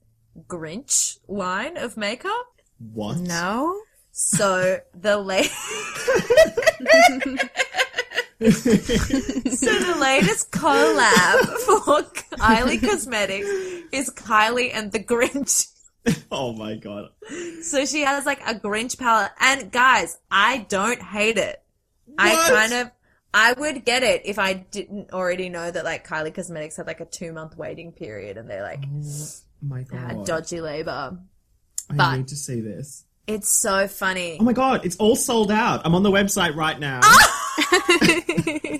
[0.47, 2.47] Grinch line of makeup?
[2.93, 3.17] What?
[3.19, 3.79] No?
[4.11, 5.41] So the la-
[8.39, 12.03] So the latest collab for
[12.37, 13.47] Kylie Cosmetics
[13.91, 15.67] is Kylie and the Grinch.
[16.31, 17.11] Oh my god.
[17.61, 19.31] So she has like a Grinch palette.
[19.39, 21.61] And guys, I don't hate it.
[22.17, 22.91] I kind of,
[23.33, 26.99] I would get it if I didn't already know that like Kylie Cosmetics had like
[26.99, 29.01] a two month waiting period and they're like Oh
[29.61, 30.25] my had god.
[30.25, 31.17] dodgy labor.
[31.89, 33.05] I but- need to see this.
[33.25, 34.37] It's so funny.
[34.39, 35.81] Oh my god, it's all sold out.
[35.85, 36.99] I'm on the website right now.
[37.03, 38.79] Ah!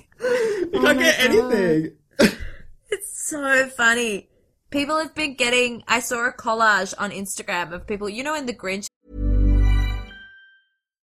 [0.76, 1.92] Oh you can't get anything.
[2.90, 4.28] It's so funny.
[4.70, 8.46] People have been getting, I saw a collage on Instagram of people, you know, in
[8.46, 8.86] the Grinch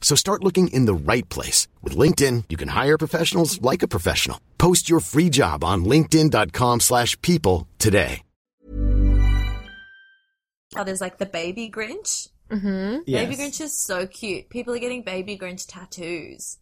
[0.00, 1.68] So start looking in the right place.
[1.82, 4.40] With LinkedIn, you can hire professionals like a professional.
[4.58, 8.22] Post your free job on linkedin.com slash people today.
[10.76, 12.28] Oh, there's like the baby Grinch.
[12.48, 13.00] Mm-hmm.
[13.06, 13.24] Yes.
[13.28, 14.48] Baby Grinch is so cute.
[14.50, 16.58] People are getting baby Grinch tattoos.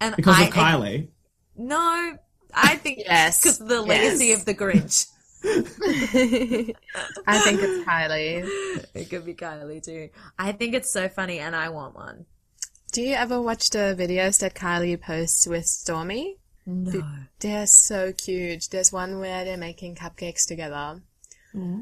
[0.00, 1.08] And Because I, of Kylie.
[1.56, 2.16] No,
[2.54, 3.40] I think Yes.
[3.42, 4.40] because of the legacy Yes.
[4.40, 5.06] of the Grinch.
[5.44, 8.84] I think it's Kylie.
[8.94, 10.10] It could be Kylie too.
[10.38, 12.26] I think it's so funny, and I want one.
[12.92, 16.36] Do you ever watch the videos that Kylie posts with Stormi?
[16.66, 17.02] No.
[17.38, 18.68] They're so cute.
[18.70, 21.00] There's one where they're making cupcakes together.
[21.54, 21.80] Mm-hmm.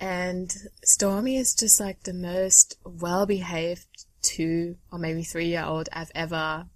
[0.00, 3.86] And Stormi is just like the most well behaved
[4.22, 6.66] two or maybe three year old I've ever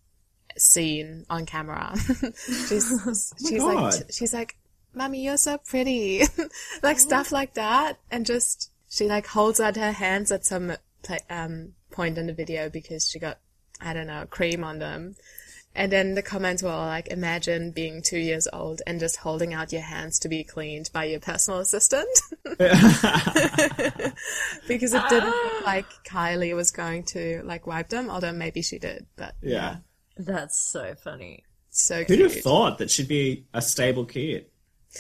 [0.56, 1.94] seen on camera.
[2.68, 3.14] she's oh
[3.48, 4.56] she's like she's like,
[4.94, 6.22] Mommy, you're so pretty.
[6.82, 7.98] like stuff like that.
[8.10, 10.72] And just she like holds out her hands at some
[11.30, 13.38] um point in the video because she got
[13.80, 15.16] I don't know, cream on them.
[15.76, 19.52] And then the comments were all like, imagine being two years old and just holding
[19.52, 22.08] out your hands to be cleaned by your personal assistant.
[24.68, 28.78] because it didn't look like Kylie was going to like wipe them, although maybe she
[28.78, 29.78] did, but Yeah.
[30.16, 31.42] That's so funny.
[31.70, 32.20] so Who'd cute.
[32.20, 34.46] have thought that she'd be a stable kid?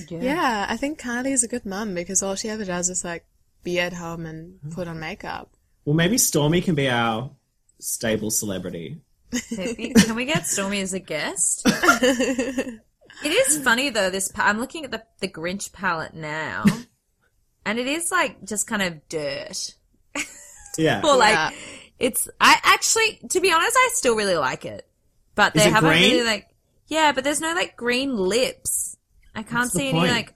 [0.08, 3.24] Yeah, I think Kylie's a good mum because all she ever does is like
[3.62, 5.50] be at home and put on makeup.
[5.84, 7.30] Well, maybe Stormi can be our
[7.80, 9.00] stable celebrity.
[9.56, 9.92] Maybe.
[9.96, 11.62] Can we get Stormi as a guest?
[11.66, 12.80] it
[13.24, 14.10] is funny though.
[14.10, 16.64] This pa- I'm looking at the the Grinch palette now,
[17.66, 19.74] and it is like just kind of dirt.
[20.78, 21.02] Yeah.
[21.04, 21.50] Or like Yeah.
[21.98, 22.28] it's.
[22.40, 24.86] I actually, to be honest, I still really like it,
[25.34, 26.12] but Is they it haven't green?
[26.12, 26.48] really like.
[26.88, 28.93] Yeah, but there's no like green lips.
[29.34, 30.12] I can't What's see any point?
[30.12, 30.34] like.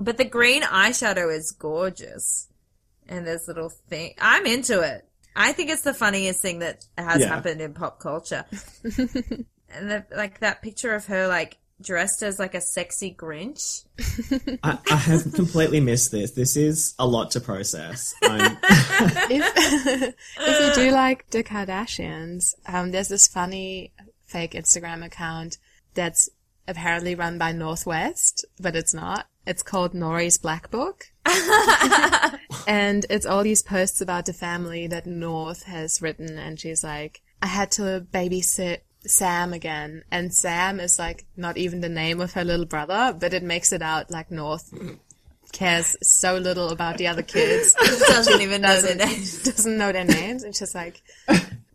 [0.00, 2.48] But the green eyeshadow is gorgeous,
[3.08, 4.14] and this little thing.
[4.20, 5.04] I'm into it.
[5.34, 7.28] I think it's the funniest thing that has Yeah.
[7.28, 8.44] happened in pop culture.
[8.84, 13.84] and the, like that picture of her like dressed as like a sexy Grinch.
[14.64, 16.32] I, I have completely missed this.
[16.32, 18.14] This is a lot to process.
[19.30, 23.92] If, if you do like the Kardashians, um, there's this funny
[24.26, 25.58] fake Instagram account
[25.94, 26.28] that's
[26.68, 29.26] apparently run by North West, but it's not.
[29.46, 31.06] It's called Nori's Black Book.
[32.66, 37.22] and it's all these posts about the family that North has written, and she's like,
[37.42, 40.04] I had to babysit Sam again.
[40.10, 43.72] And Sam is like not even the name of her little brother, but it makes
[43.72, 44.72] it out like North
[45.52, 47.72] cares so little about the other kids
[48.08, 49.54] Doesn't even know their doesn't, name.
[49.54, 50.42] doesn't know their names.
[50.42, 51.02] And she's like,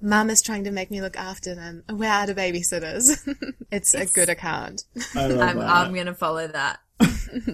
[0.04, 1.82] Mom is trying to make me look after them.
[1.90, 3.18] Where are the babysitters?
[3.72, 4.84] it's, a good account.
[5.16, 5.62] I love I'm.
[5.62, 6.80] I'm gonna follow that.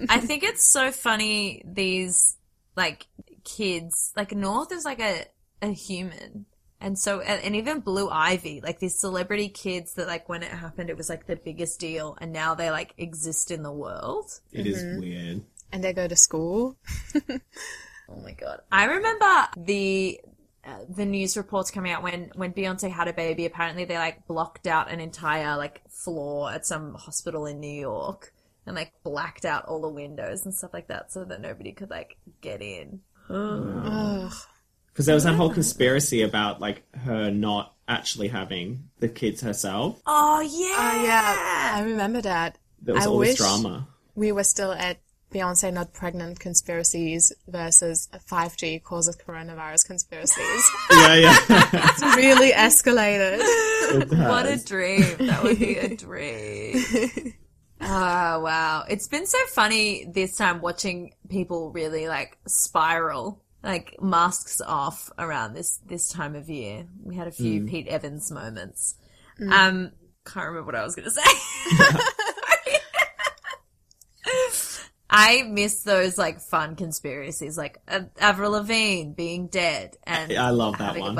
[0.09, 2.37] I think it's so funny these
[2.75, 3.05] like
[3.43, 5.25] kids like North is like a
[5.61, 6.47] a human.
[6.81, 10.51] And so, and, and even Blue Ivy, like these celebrity kids that like when it
[10.51, 14.31] happened, it was like the biggest deal, and now they like exist in the world.
[14.51, 14.99] It is mm-hmm.
[14.99, 15.41] weird.
[15.71, 16.77] And they go to school.
[18.11, 18.61] Oh my god!
[18.71, 20.19] I remember the
[20.65, 23.45] uh, the news reports coming out when when Beyonce had a baby.
[23.45, 28.33] Apparently, they like blocked out an entire like floor at some hospital in New York
[28.65, 31.89] and like blacked out all the windows and stuff like that, so that nobody could
[31.89, 32.99] like get in.
[33.27, 40.01] Because there was that whole conspiracy about like her not actually having the kids herself.
[40.05, 42.57] Oh yeah, Oh yeah, I remember that.
[42.81, 43.87] There was I all wish this drama.
[44.15, 44.99] we were still at
[45.33, 50.71] Beyonce not pregnant conspiracies versus 5G causes coronavirus conspiracies.
[50.91, 51.35] yeah, yeah.
[51.49, 53.39] it's really escalated.
[53.41, 55.27] It What a dream!
[55.27, 57.33] That would be a dream.
[57.81, 58.85] Oh wow!
[58.89, 65.53] It's been so funny this time watching people really like spiral, like masks off around
[65.53, 66.87] this this time of year.
[67.03, 67.69] We had a few mm.
[67.69, 68.95] Pete Evans moments.
[69.39, 69.51] Mm.
[69.51, 69.91] Um,
[70.25, 71.21] can't remember what I was gonna say.
[75.09, 80.77] I miss those like fun conspiracies, like uh, Avril Lavigne being dead and I love
[80.77, 81.17] that one.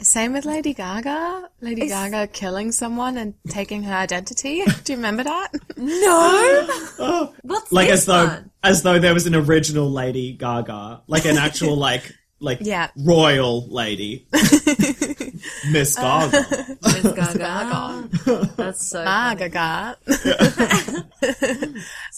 [0.00, 1.50] Same with Lady Gaga.
[1.60, 4.62] Lady Gaga killing someone and taking her identity.
[4.84, 5.48] Do you remember that?
[5.76, 8.50] No, what's like this as though one?
[8.62, 12.10] as though there was an original Lady Gaga, like an actual like
[12.42, 12.88] like Yeah.
[12.96, 14.26] royal lady,
[15.70, 16.46] Miss Gaga.
[16.82, 18.08] Miss Gaga.
[18.56, 19.48] That's so funny.
[19.50, 19.98] Gaga.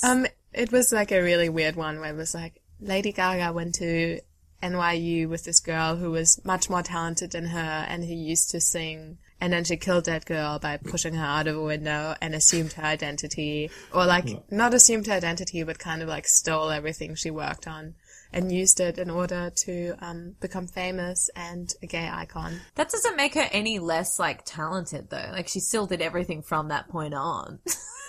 [0.05, 3.76] um, it was like a really weird one where it was like Lady Gaga went
[3.76, 4.20] to
[4.62, 8.60] NYU with this girl who was much more talented than her and who used to
[8.60, 9.18] sing.
[9.40, 12.74] And then she killed that girl by pushing her out of a window and assumed
[12.74, 13.70] her identity.
[13.92, 17.94] Or like, not assumed her identity, but kind of like stole everything she worked on
[18.32, 22.60] and used it in order to um, become famous and a gay icon.
[22.76, 25.30] That doesn't make her any less like talented though.
[25.32, 27.58] Like she still did everything from that point on.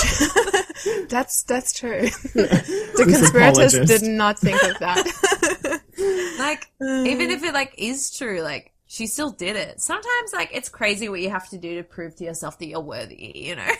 [1.08, 2.02] That's that's true.
[2.34, 5.82] the conspirators did not think of that.
[6.38, 7.34] like even uh.
[7.34, 9.80] if it like is true, like she still did it.
[9.80, 12.80] Sometimes like it's crazy what you have to do to prove to yourself that you're
[12.80, 13.70] worthy, you know?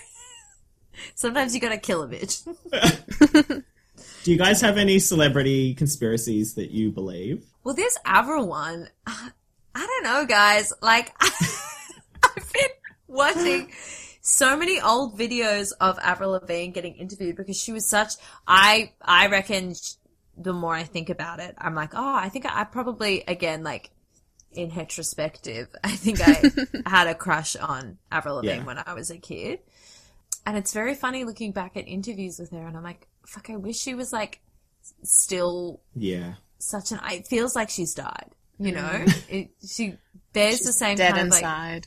[1.14, 2.44] Sometimes you gotta kill a bitch.
[4.22, 7.44] Do you guys have any celebrity conspiracies that you believe?
[7.64, 9.30] Well, this Avril one, I
[9.74, 10.72] don't know, guys.
[10.82, 12.70] Like, I've been
[13.08, 13.72] watching
[14.20, 18.14] so many old videos of Avril Lavigne getting interviewed because she was such.
[18.46, 19.94] I I reckon sh-
[20.36, 23.90] the more I think about it, I'm like, oh, I think I probably again like
[24.52, 26.42] in retrospective, I think I
[26.88, 28.64] had a crush on Avril Lavigne Yeah.
[28.64, 29.60] when I was a kid.
[30.46, 33.56] And it's very funny looking back at interviews with her, and I'm like, fuck, I
[33.56, 34.40] wish she was like
[35.02, 36.34] still Yeah.
[36.58, 37.00] such an.
[37.10, 38.30] It feels like she's died.
[38.58, 39.24] You know, mm.
[39.30, 39.96] it, she
[40.34, 41.86] bears the same Dead kind of like, inside.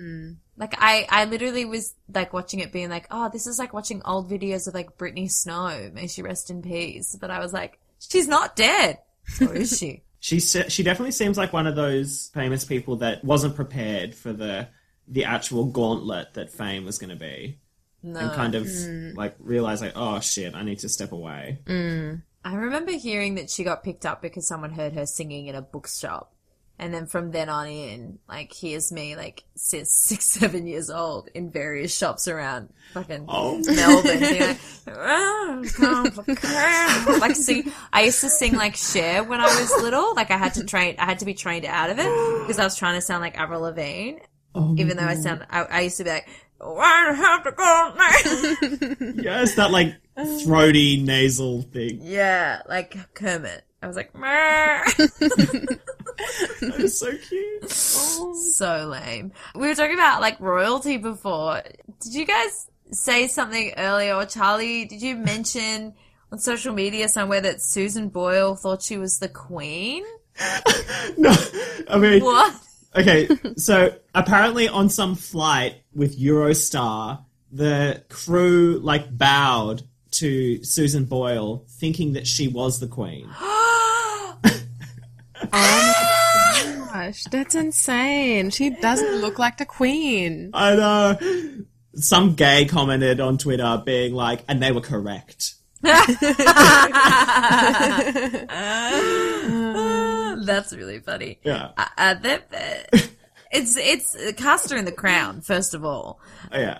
[0.00, 0.30] Yeah.
[0.56, 4.02] Like I, I literally was like watching it, being like, oh, this is like watching
[4.04, 5.90] old videos of like Britney Snow.
[5.92, 7.16] May she rest in peace.
[7.20, 8.98] But I was like, she's not dead,
[9.40, 10.02] or is she?
[10.22, 14.68] She she definitely seems like one of those famous people that wasn't prepared for the
[15.08, 17.58] the actual gauntlet that fame was going to be,
[18.02, 18.20] No.
[18.20, 19.16] and kind of mm.
[19.16, 21.60] like realize like, oh shit, I need to step away.
[21.64, 22.20] Mm.
[22.44, 25.62] I remember hearing that she got picked up because someone heard her singing in a
[25.62, 26.34] bookshop.
[26.82, 31.28] And then from then on in, like, here's me, like, since six, seven years old
[31.34, 33.58] in various shops around fucking Oh.
[33.66, 34.20] Melbourne.
[34.20, 34.58] like,
[34.98, 35.60] "Ah,
[37.20, 40.14] like, sing, I used to sing, like, Cher when I was little.
[40.14, 42.08] Like, I had to train, I had to be trained out of it
[42.40, 44.20] because I was trying to sound like Avril Lavigne.
[44.54, 46.28] Oh, Even though I sound, I, I used to be like,
[46.58, 48.10] why have to go now?
[49.22, 49.94] yes, that like
[50.44, 52.00] throaty nasal thing.
[52.02, 53.62] yeah, like Kermit.
[53.82, 54.84] I was like, "Meh."
[56.60, 57.64] That is so cute.
[57.64, 58.34] Oh.
[58.54, 59.32] so lame.
[59.54, 61.62] We were talking about like royalty before.
[62.00, 64.84] Did you guys say something earlier, or Charlie?
[64.84, 65.94] Did you mention
[66.32, 70.04] on social media somewhere that Susan Boyle thought she was the queen?
[71.18, 71.34] No,
[71.90, 72.54] I mean, What?
[72.96, 73.28] okay.
[73.56, 82.14] So apparently, on some flight with Eurostar, the crew like bowed to Susan Boyle, thinking
[82.14, 83.28] that she was the queen.
[85.52, 88.50] Oh my gosh, that's insane.
[88.50, 90.50] She doesn't look like the queen.
[90.54, 91.18] I know.
[91.94, 95.54] Some gay commented on Twitter being like, and they were correct.
[100.42, 101.38] That's really funny.
[101.44, 101.70] Yeah.
[101.76, 102.98] Uh, uh, that, uh,
[103.52, 105.40] it's it's cast her in the crown.
[105.40, 106.20] First of all,
[106.52, 106.78] Oh, yeah.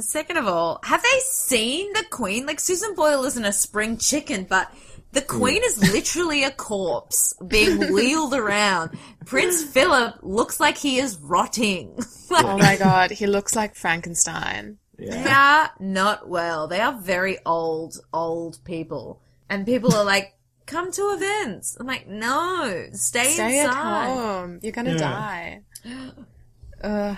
[0.00, 2.46] Second of all, have they seen the Queen?
[2.46, 4.68] Like Susan Boyle isn't a spring chicken, but
[5.14, 8.98] the Queen is literally a corpse being wheeled around.
[9.24, 11.96] Prince Philip looks like he is rotting.
[12.30, 14.78] like, Oh my god, he looks like Frankenstein.
[14.98, 16.68] They are not well.
[16.68, 19.20] They are very old, old people.
[19.48, 20.34] And people are like,
[20.66, 21.76] come to events.
[21.80, 24.06] I'm like, no, stay, Stay at inside.
[24.06, 24.60] home.
[24.62, 24.98] You're gonna Yeah.
[24.98, 25.62] die.
[26.82, 27.16] Ugh.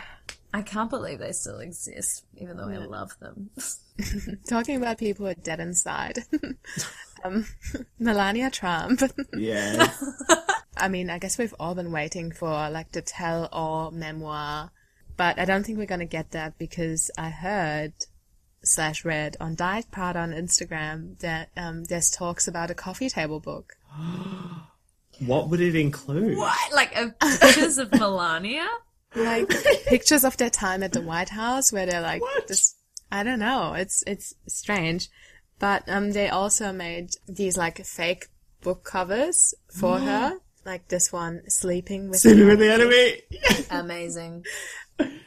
[0.56, 3.50] I can't believe they still exist, even though I love them.
[4.48, 6.20] Talking about people who are dead inside.
[7.24, 7.46] um,
[7.98, 9.02] Melania Trump.
[9.36, 9.92] Yeah.
[10.74, 14.70] I mean, I guess we've all been waiting for like the tell all memoir,
[15.18, 17.92] but I don't think we're gonna get that because I heard
[18.64, 23.40] slash read on Diet Pod on Instagram that um, there's talks about a coffee table
[23.40, 23.74] book.
[25.18, 26.38] what would it include?
[26.38, 26.72] what?
[26.72, 28.66] Like, uh, pictures of Melania?
[29.14, 29.48] Like
[29.86, 32.48] pictures of their time at the White House where they're like What?
[32.48, 32.74] this
[33.10, 35.08] I don't know, it's it's strange.
[35.58, 38.26] But um they also made these like fake
[38.62, 40.38] book covers for her.
[40.64, 43.22] Like this one, Sleeping with Sleeping the with the enemy.
[43.70, 44.44] Amazing.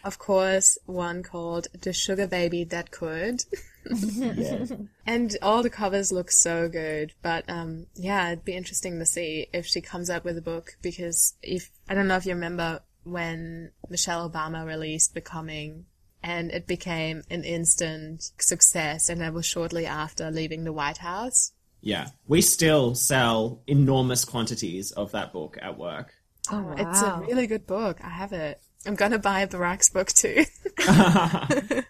[0.04, 3.46] Of course, one called The Sugar Baby That Could.
[5.06, 9.48] And all the covers look so good, but um, yeah, it'd be interesting to see
[9.54, 12.82] if she comes out with a book because if I don't know if you remember
[13.10, 15.86] when Michelle Obama released Becoming,
[16.22, 21.53] and it became an instant success, and that was shortly after leaving the White House.
[21.82, 22.10] Yeah.
[22.28, 26.14] We still sell enormous quantities of that book at work.
[26.51, 27.99] Oh, It's a really good book.
[28.03, 28.60] I have it.
[28.86, 30.45] I'm gonna buy Barack's book too.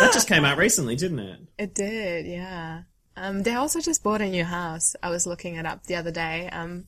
[0.00, 1.40] That just came out recently, didn't it?
[1.58, 2.82] It did, yeah.
[3.16, 4.94] Um, they also just bought a new house.
[5.02, 6.48] I was looking it up the other day.
[6.52, 6.84] Um,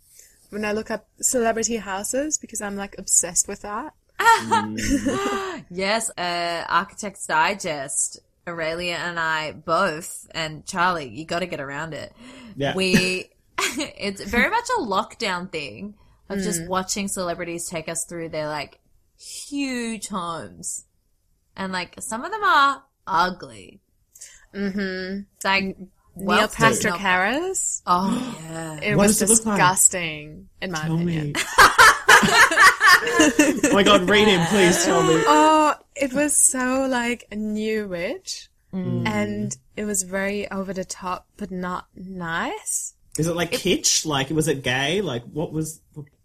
[0.51, 3.95] when I look up celebrity houses, because I'm like obsessed with that.
[5.71, 8.21] Yes, uh, Architects Digest.
[8.49, 12.13] Aurelia and I both, and Charlie, you got to get around it.
[12.57, 12.75] Yeah.
[12.75, 15.95] We, it's very much a lockdown thing
[16.29, 18.79] of just watching celebrities take us through their like
[19.19, 20.85] huge homes,
[21.57, 23.81] and like some of them are ugly.
[24.55, 25.23] Mm-hmm.
[25.45, 25.77] Like
[26.17, 27.83] Neil wealth does Patrick Harris.
[27.87, 28.81] Oh yeah.
[28.83, 29.57] It What was does it look like?
[29.57, 31.27] disgusting, in my Tell opinion.
[31.29, 31.35] me.
[32.13, 35.15] oh my god, read him, please tell me.
[35.27, 38.49] Oh, it was so like a new rich.
[38.73, 39.05] Mm.
[39.05, 42.95] and it was very over the top, but not nice.
[43.19, 44.07] Is it like kitsch?
[44.07, 45.01] Like, was it gay?
[45.01, 45.81] Like, what was?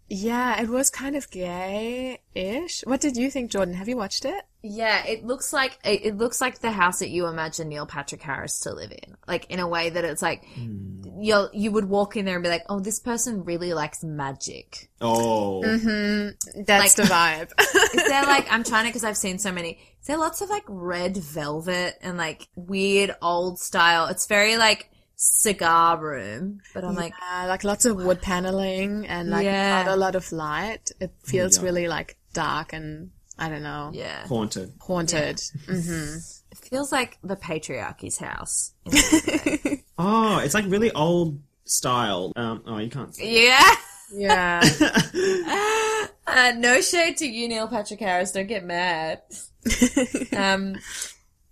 [0.08, 2.82] Yeah, it was kind of gay-ish.
[2.86, 3.74] What did you think, Jordan?
[3.74, 4.44] Have you watched it?
[4.62, 8.22] Yeah, it looks like it, it looks like the house that you imagine Neil Patrick
[8.22, 9.16] Harris to live in.
[9.26, 12.48] Like in a way that it's like you you would walk in there and be
[12.48, 16.62] like, "Oh, this person really likes magic." Oh, mm-hmm.
[16.64, 17.50] That's like, the vibe.
[17.94, 19.78] Is there like I'm trying to because I've seen so many.
[20.00, 24.06] Is there lots of like red velvet and like weird old style?
[24.06, 29.30] It's very like cigar room, but I'm like, Uh, like lots of wood paneling and
[29.30, 29.82] like Yeah.
[29.84, 30.90] not a lot of light.
[31.00, 34.72] It feels really like dark and I don't know, yeah, haunted.
[34.80, 35.36] haunted.
[35.66, 36.18] mm-hmm
[36.52, 38.72] it feels like the patriarchy's house.
[39.98, 42.30] Oh, it's like really old style.
[42.36, 43.14] Um, oh, you can't.
[43.14, 43.46] See.
[43.46, 43.74] yeah.
[44.12, 44.60] Yeah.
[46.28, 48.32] Uh, no shade to you, Neil Patrick Harris.
[48.32, 49.22] Don't get mad.
[50.36, 50.74] um,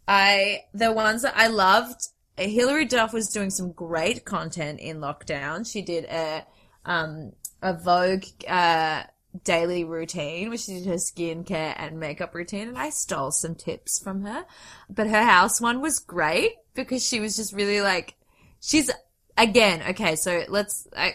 [0.08, 2.08] I the ones that I loved.
[2.36, 5.70] Hilary Duff was doing some great content in lockdown.
[5.70, 6.44] She did a
[6.84, 7.32] um
[7.62, 9.04] a Vogue uh
[9.42, 14.00] daily routine, where she did her skincare and makeup routine, and I stole some tips
[14.02, 14.44] from her.
[14.88, 18.14] But her house one was great because she was just really like
[18.60, 18.90] she's
[19.36, 20.16] again okay.
[20.16, 20.86] So let's.
[20.96, 21.14] I,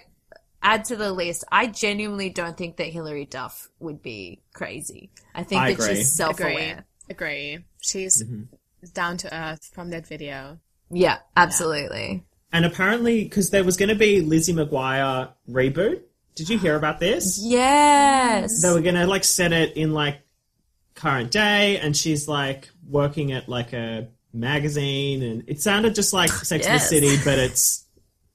[0.61, 1.45] add to the list.
[1.51, 5.09] I genuinely don't think that Hilary Duff would be crazy.
[5.33, 5.95] I think I that agree.
[5.95, 6.35] she's Agree.
[6.35, 6.85] self-aware.
[7.09, 7.59] Agree.
[7.81, 8.23] She's
[8.93, 10.59] down to earth from that video.
[10.91, 12.23] Yeah, absolutely.
[12.51, 16.01] And apparently, because there was going to be Lizzie McGuire reboot.
[16.35, 17.39] Did you hear about this?
[17.43, 18.61] Yes.
[18.61, 20.21] They were going to like set it in like
[20.95, 26.29] current day, and she's like working at like a magazine, and it sounded just like
[26.31, 27.85] Sex and the City, but it's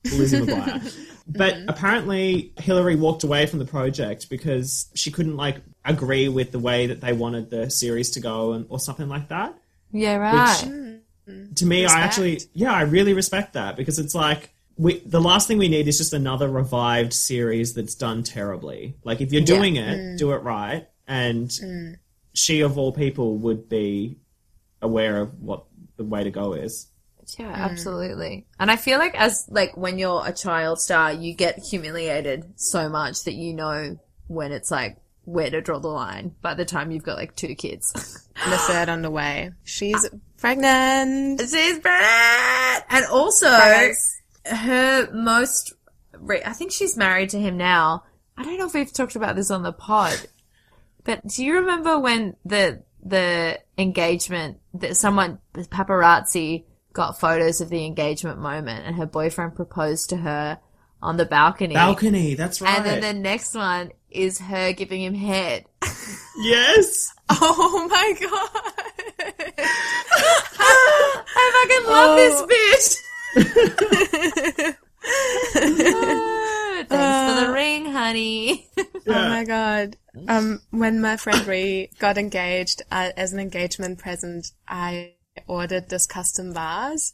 [0.05, 1.03] Lizzie McGuire.
[1.25, 1.39] Mm-hmm.
[1.39, 6.59] But apparently, Hilary walked away from the project because she couldn't like agree with the
[6.59, 9.57] way that they wanted the series to go, and or something like that.
[9.91, 10.94] yeah, right.
[11.29, 11.57] Mm.
[11.57, 15.49] to me, I actually, yeah, I really respect that because it's like we, the last
[15.49, 18.97] thing we need is just another revived series that's done terribly.
[19.05, 20.19] Like if you're doing it, mm.
[20.19, 21.97] do it right, and mm.
[22.33, 24.19] she of all people would be
[24.83, 25.65] aware of what
[25.97, 26.89] the way to go is.
[27.39, 28.47] Yeah, absolutely.
[28.59, 32.89] And I feel like as like when you're a child star, you get humiliated so
[32.89, 36.91] much that you know when it's like where to draw the line by the time
[36.91, 37.93] you've got like two kids.
[38.35, 39.53] The third on the way.
[39.65, 40.17] She's ah.
[40.45, 41.41] Pregnant.
[41.41, 42.85] She's pregnant!
[42.91, 44.21] And also, Guys.
[44.45, 45.73] her most,
[46.19, 48.05] re- I think she's married to him now.
[48.37, 50.19] I don't know if we've talked about this on the pod,
[51.03, 57.87] but do you remember when the, the engagement that someone, paparazzi got photos of the
[57.87, 60.59] engagement moment and her boyfriend proposed to her
[61.03, 61.75] on the balcony.
[61.75, 62.79] Balcony, that's right.
[62.79, 65.65] And then the next one is her giving him head.
[66.43, 68.51] yes, Oh my god.
[70.59, 72.97] I fucking love this bitch.
[75.57, 78.69] Oh, Thanks for the ring, honey.
[79.07, 79.99] Oh my god.
[80.29, 85.13] Um, when my friend Ree got engaged, uh, as an engagement present, I
[85.47, 87.13] ordered this custom vase,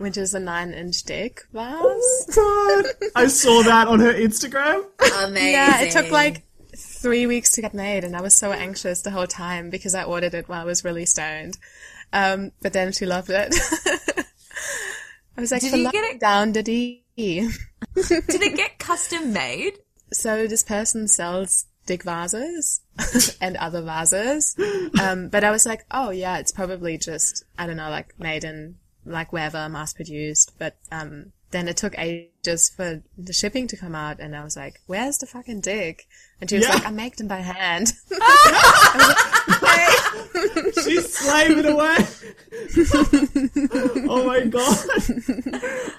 [0.00, 2.26] which is a nine inch dick vase.
[2.34, 2.84] God,
[3.14, 4.84] I saw that on her Instagram.
[5.24, 5.52] Amazing.
[5.52, 6.42] Yeah, it took like
[6.76, 10.04] three weeks to get made, and I was so anxious the whole time because I
[10.04, 11.58] ordered it while I was really stoned.
[12.12, 13.54] Um, but then she loved it.
[15.36, 17.04] I was like, Did for you get it- down, did he?
[17.16, 17.48] Did
[17.94, 19.74] it get custom made?
[20.12, 22.80] So this person sells dick vases
[23.40, 24.56] and other vases.
[25.00, 28.44] Um, but I was like, oh yeah, it's probably just, I don't know, like made
[28.44, 30.52] in like wherever, mass produced.
[30.58, 34.56] But, um, then it took ages for the shipping to come out and I was
[34.56, 36.06] like, where's the fucking dick?
[36.40, 36.74] And she was Yeah.
[36.74, 37.92] like, I make them by hand.
[40.84, 41.96] She's slaving away.
[44.08, 44.78] oh my god!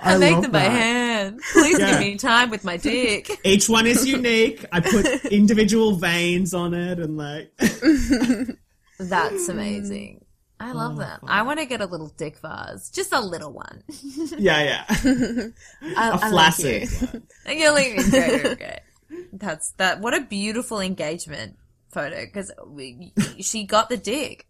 [0.02, 1.40] I, I make love them by hand.
[1.54, 1.92] Please Yeah.
[1.92, 3.30] give me time with my dick.
[3.44, 4.66] Each one is unique.
[4.72, 7.52] I put individual veins on it, and like,
[9.00, 10.21] That's amazing.
[10.62, 11.20] I Oh, love that.
[11.24, 12.90] I want to get a little dick vase.
[12.92, 13.84] Just a little one.
[14.38, 14.86] yeah, yeah,
[15.98, 16.82] I, a I like flaccid.
[16.92, 17.08] you.
[17.08, 17.24] one.
[17.46, 18.80] And you're like, okay, okay.
[19.34, 20.00] That's that.
[20.02, 21.58] What a beautiful engagement
[21.92, 22.52] photo because
[23.40, 24.48] she got the dick.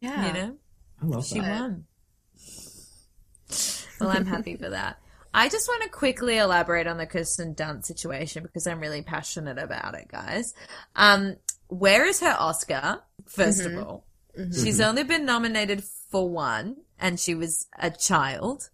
[0.00, 0.26] Yeah.
[0.26, 0.56] You know,
[1.02, 1.60] I love she that.
[1.60, 1.84] won.
[4.00, 4.98] Well, I'm happy for that.
[5.34, 9.58] I just want to quickly elaborate on the Kirsten Dunst situation because I'm really passionate
[9.58, 10.52] about it, guys.
[10.96, 11.36] Um,
[11.68, 13.00] where is her Oscar?
[13.30, 18.70] 1st of all, she's only been nominated for one, and she was a child.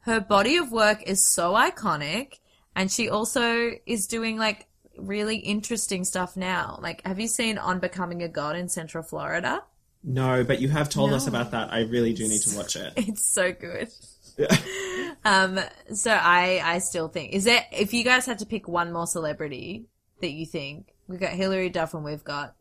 [0.00, 2.38] Her body of work is so iconic,
[2.74, 6.78] and she also is doing like really interesting stuff now.
[6.82, 9.62] Like, have you seen On Becoming a God in Central Florida?
[10.02, 11.72] No, but you have told us about that.
[11.72, 12.92] I really do need to watch it.
[12.96, 13.90] It's so good.
[14.38, 14.56] Yeah.
[15.24, 15.60] um,
[15.92, 19.06] so I, I still think, is there, if you guys had to pick one more
[19.06, 19.86] celebrity
[20.20, 22.54] that you think, we've got Hilary Duff and we've got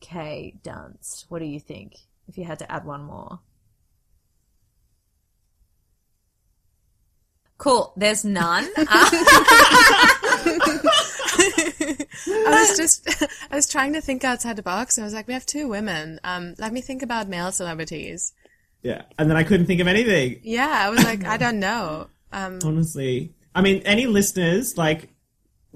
[0.00, 1.24] Kay Dunst.
[1.28, 1.96] What do you think?
[2.28, 3.40] If you had to add one more.
[7.58, 7.92] Cool.
[7.96, 8.66] There's none.
[12.28, 13.08] I was just,
[13.50, 15.68] I was trying to think outside the box, and I was like, we have two
[15.68, 16.20] women.
[16.24, 18.32] Um, let me think about male celebrities.
[18.82, 20.40] Yeah, and then I couldn't think of anything.
[20.42, 22.08] Yeah, I was like, I don't know.
[22.32, 25.08] Um, Honestly, I mean, any listeners like.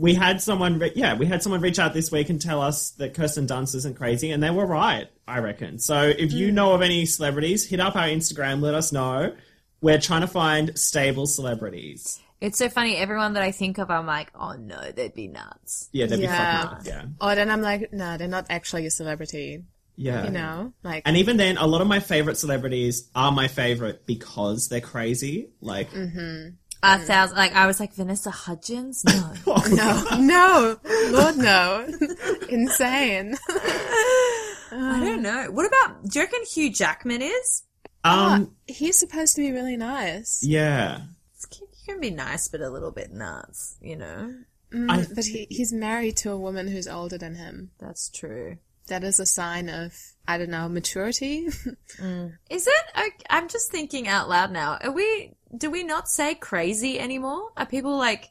[0.00, 2.92] We had someone, re- yeah, we had someone reach out this week and tell us
[2.92, 5.78] that Kirsten Dunst isn't crazy, and they were right, I reckon.
[5.78, 6.54] So if you mm.
[6.54, 9.34] know of any celebrities, hit up our Instagram, let us know.
[9.82, 12.18] We're trying to find stable celebrities.
[12.40, 12.96] it's so funny.
[12.96, 15.90] Everyone that I think of, I'm like, oh no, they'd be nuts.
[15.92, 16.30] Yeah, they'd Yeah.
[16.30, 16.86] be fucking nuts.
[16.86, 19.64] yeah, oh, or then I'm like, no, they're not actually a celebrity.
[19.96, 20.24] yeah.
[20.24, 24.06] You know, like And even then, a lot of my favorite celebrities are my favorite
[24.06, 25.50] because they're crazy.
[25.60, 26.56] Like, mm-hmm.
[26.82, 29.04] A thousand, like, I was like, Vanessa Hudgens?
[29.04, 29.32] No.
[29.70, 30.76] no, no,
[31.10, 31.86] Lord, no,
[32.48, 33.36] insane.
[34.72, 35.48] I don't know.
[35.50, 37.62] What about, do you reckon Hugh Jackman is?
[38.04, 41.02] um, He's supposed to be really nice, yeah.
[41.50, 44.34] He can be nice, but a little bit nuts, you know?
[44.72, 47.70] I but he, he's married to a woman who's older than him.
[47.80, 48.58] That's true.
[48.86, 49.92] That is a sign of,
[50.28, 51.46] I don't know, maturity.
[52.50, 52.84] Is it?
[52.94, 54.78] I, I'm just thinking out loud now.
[54.80, 57.50] Are we, do we not say crazy anymore?
[57.56, 58.30] Are people like,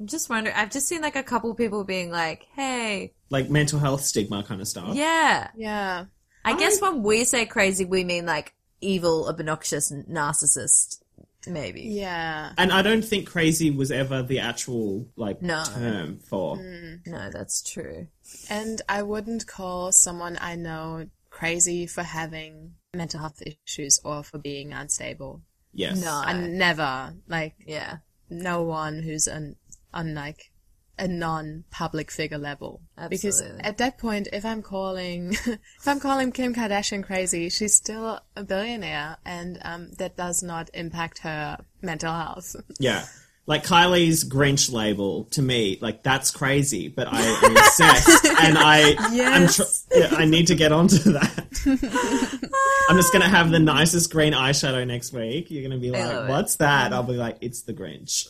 [0.00, 3.78] I'm just wondering, I've just seen like a couple people being like, hey, like mental
[3.78, 4.94] health stigma kind of stuff.
[4.94, 5.50] yeah.
[5.56, 6.04] yeah.
[6.44, 11.02] I guess when we say crazy, we mean like evil, obnoxious, narcissist,
[11.46, 11.82] maybe.
[11.82, 12.52] Yeah.
[12.56, 15.62] And I don't think crazy was ever the actual like No.
[15.64, 16.56] term for.
[16.56, 17.06] Mm.
[17.06, 18.06] No, that's true.
[18.48, 24.38] And I wouldn't call someone I know crazy for having mental health issues or for
[24.38, 25.42] being unstable.
[25.78, 26.02] Yes.
[26.02, 26.12] No.
[26.12, 27.98] I never, like, Yeah.
[28.28, 29.56] no one who's an,
[29.94, 30.50] on like
[30.98, 32.80] a non-public figure level.
[32.96, 33.16] Absolutely.
[33.16, 38.20] Because at that point, if I'm calling, if I'm calling Kim Kardashian crazy, she's still
[38.34, 42.56] a billionaire and, um, that does not impact her mental health.
[42.80, 43.06] Yeah.
[43.48, 48.94] Like Kylie's Grinch label to me, like that's crazy, but I am obsessed, and I,
[48.98, 51.48] I'm tr- yeah, I need to get onto that.
[52.90, 55.50] I'm just gonna have the nicest green eyeshadow next week.
[55.50, 56.28] You're gonna be love like, it.
[56.28, 58.28] "What's that?" I'll be like, "It's the Grinch."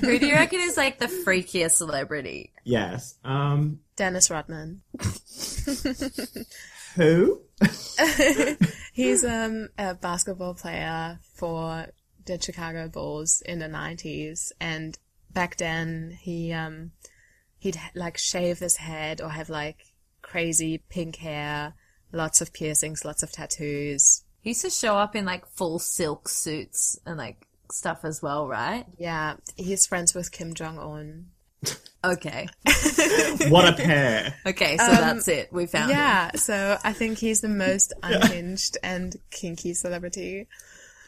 [0.00, 2.54] Who do you reckon is like the freakiest celebrity?
[2.64, 3.16] yes.
[3.24, 3.80] Um.
[3.96, 4.80] Dennis Rodman.
[6.94, 7.42] Who?
[8.94, 11.86] He's um, a basketball player for
[12.28, 14.52] the Chicago Bulls in the 90s.
[14.60, 14.98] And
[15.30, 16.92] back then, he, um,
[17.58, 19.84] he'd like shave his head or have like
[20.22, 21.74] crazy pink hair,
[22.12, 24.22] lots of piercings, lots of tattoos.
[24.40, 28.46] He used to show up in like full silk suits and like stuff as well,
[28.46, 28.86] right?
[28.98, 31.26] Yeah, he's friends with Kim Jong Un.
[32.04, 32.48] Okay.
[33.48, 34.34] What a pair.
[34.46, 35.52] Okay, so that's it.
[35.52, 35.96] We found him.
[35.96, 40.48] Yeah, so I think he's the most unhinged and kinky celebrity.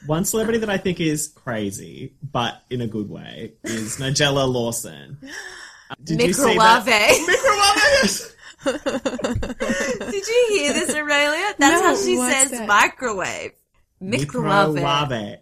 [0.06, 5.18] One celebrity that I think is crazy, but in a good way, is Nigella Lawson.
[6.04, 6.86] Did you see that?
[6.86, 7.28] Microwave.
[8.64, 10.10] Microwave!
[10.10, 11.54] Did you hear this, Aurelia?
[11.58, 12.68] That's No, how she says that?
[12.68, 13.52] microwave.
[14.00, 14.74] Microwave.
[14.74, 15.38] Microwave.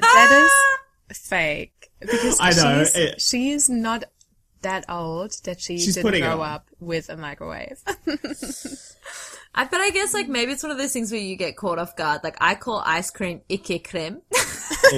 [0.00, 0.46] That
[1.10, 1.90] is fake.
[2.00, 4.04] Because I know, She's, it- she is not
[4.62, 7.78] that old that she She's didn't grow up with a microwave.
[9.54, 11.78] I, but I guess like maybe it's one of those things where you get caught
[11.78, 12.20] off guard.
[12.22, 14.22] Like I call ice cream Ike creme.
[14.30, 14.92] so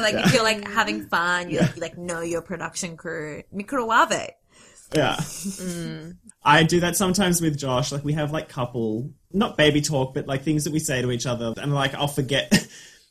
[0.00, 3.42] like if you're like having fun, you, you like know your production crew.
[3.52, 4.30] Microwave.
[4.94, 5.16] Yeah.
[5.16, 6.16] Mm.
[6.44, 7.92] I do that sometimes with Josh.
[7.92, 11.10] Like we have like couple, not baby talk, but like things that we say to
[11.10, 12.66] each other, and like I'll forget.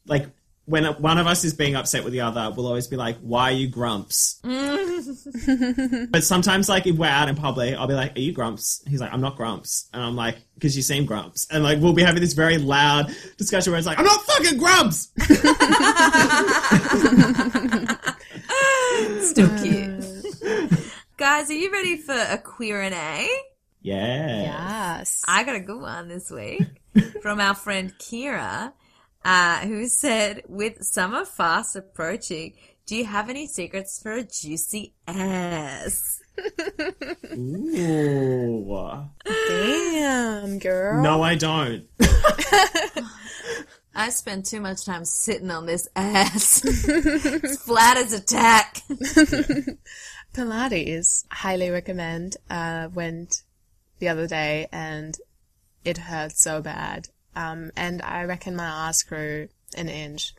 [0.08, 0.28] like
[0.66, 3.52] when one of us is being upset with the other, we'll always be like, "Why
[3.52, 6.06] are you grumps?" Mm.
[6.12, 9.00] but sometimes, like if we're out in public, I'll be like, "Are you grumps?" He's
[9.00, 12.04] like, "I'm not grumps," and I'm like, "Because you seem grumps." And like we'll be
[12.04, 15.10] having this very loud discussion where it's like, "I'm not fucking grumps."
[19.30, 20.06] Still uh, cute.
[21.18, 23.28] Guys, are you ready for a queer and A?
[23.82, 24.98] Yeah.
[24.98, 25.22] yes.
[25.28, 26.64] I got a good one this week
[27.22, 28.74] from our friend Kira,
[29.26, 32.54] uh, who said, with summer fast approaching,
[32.86, 36.22] do you have any secrets for a juicy ass?
[37.34, 39.10] Ooh.
[39.26, 41.02] Damn, girl.
[41.02, 41.86] No, I don't.
[43.96, 46.62] I spend too much time sitting on this ass.
[46.66, 48.82] it's flat as a tack.
[50.36, 52.36] Pilates, highly recommend.
[52.50, 53.42] Uh, went
[54.00, 55.18] the other day and
[55.84, 57.08] it hurt so bad.
[57.36, 60.34] Um, and I reckon my ass grew an inch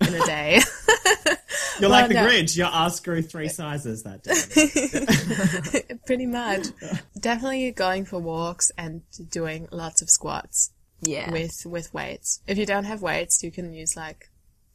[0.00, 0.60] in a day.
[1.80, 2.26] You're Well, like the no.
[2.26, 2.56] Grinch.
[2.56, 5.96] Your ass grew three sizes that day.
[6.06, 6.66] Pretty much.
[7.20, 10.70] Definitely going for walks and doing lots of squats
[11.02, 11.30] Yeah.
[11.30, 12.40] with, with weights.
[12.46, 14.30] If you don't have weights, you can use like,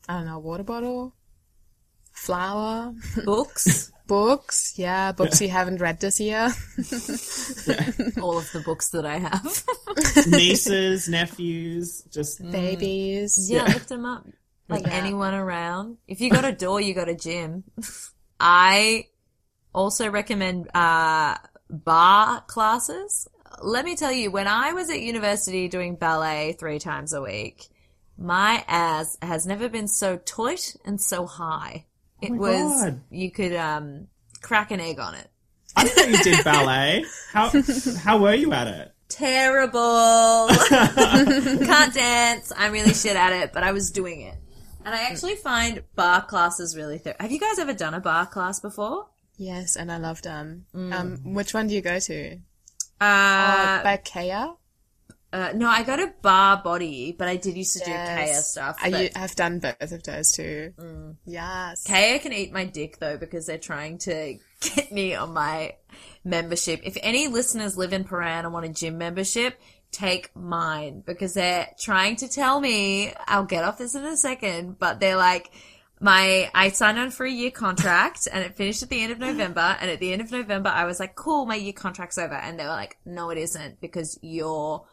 [0.07, 1.13] I don't know, water bottle,
[2.11, 2.93] flour,
[3.25, 3.91] Books.
[4.07, 4.73] books.
[4.77, 6.49] Yeah, books you haven't read this year.
[8.21, 9.63] All of the books that I have.
[10.27, 13.49] Nieces, nephews, just Babies.
[13.49, 14.25] Yeah, lift them up.
[14.69, 15.97] Like anyone around.
[16.07, 17.65] If you got a door, you got a gym.
[18.39, 19.07] I
[19.75, 21.35] also recommend uh,
[21.69, 23.27] barre classes.
[23.61, 27.67] Let me tell you, when I was at university doing ballet three times a week,
[28.17, 31.85] my ass has never been so taut and so high.
[32.21, 33.01] It my was God.
[33.09, 34.07] you could um
[34.41, 35.29] crack an egg on it.
[35.75, 37.05] I didn't know you did ballet.
[37.31, 37.51] How
[38.03, 38.92] how were you at it?
[39.09, 40.47] Terrible.
[40.69, 42.51] Can't dance.
[42.55, 44.35] I'm really shit at it, but I was doing it.
[44.85, 46.97] And I actually find barre classes really.
[46.97, 49.07] Ther- Have you guys ever done a barre class before?
[49.37, 50.65] Yes, and I love them.
[50.75, 50.93] Mm.
[50.93, 52.37] Um, which one do you go to?
[53.01, 54.53] Uh, by Kaya?
[55.33, 58.19] Uh, no, I got a Barre Body, but I did used to do Yes.
[58.19, 58.77] Kaya stuff.
[58.81, 60.73] I, but u- have done both of those too.
[60.77, 61.15] Mm.
[61.25, 61.83] Yes.
[61.87, 65.73] Kaya can eat my dick though because they're trying to get me on my
[66.23, 66.81] membership.
[66.83, 69.59] If any listeners live in Prahran and want a gym membership,
[69.91, 74.77] take mine because they're trying to tell me, I'll get off this in a second,
[74.77, 75.49] but they're like,
[75.99, 79.19] my, I signed on for a year contract and it finished at the end of
[79.19, 79.77] November.
[79.79, 82.33] And at the end of November, I was like, cool, my year contract's over.
[82.33, 84.85] And they were like, no, it isn't because your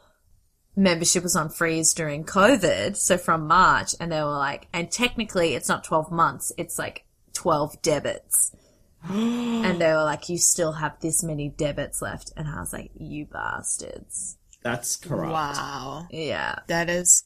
[0.76, 2.96] membership was on freeze during COVID.
[2.96, 6.52] So from March and they were like, and technically it's not 12 months.
[6.56, 7.04] It's like
[7.34, 8.54] 12 debits.
[9.08, 12.32] and they were like, you still have this many debits left.
[12.36, 14.36] And I was like, you bastards.
[14.62, 15.32] That's corrupt.
[15.32, 16.06] Wow.
[16.10, 16.58] Yeah.
[16.66, 17.24] That is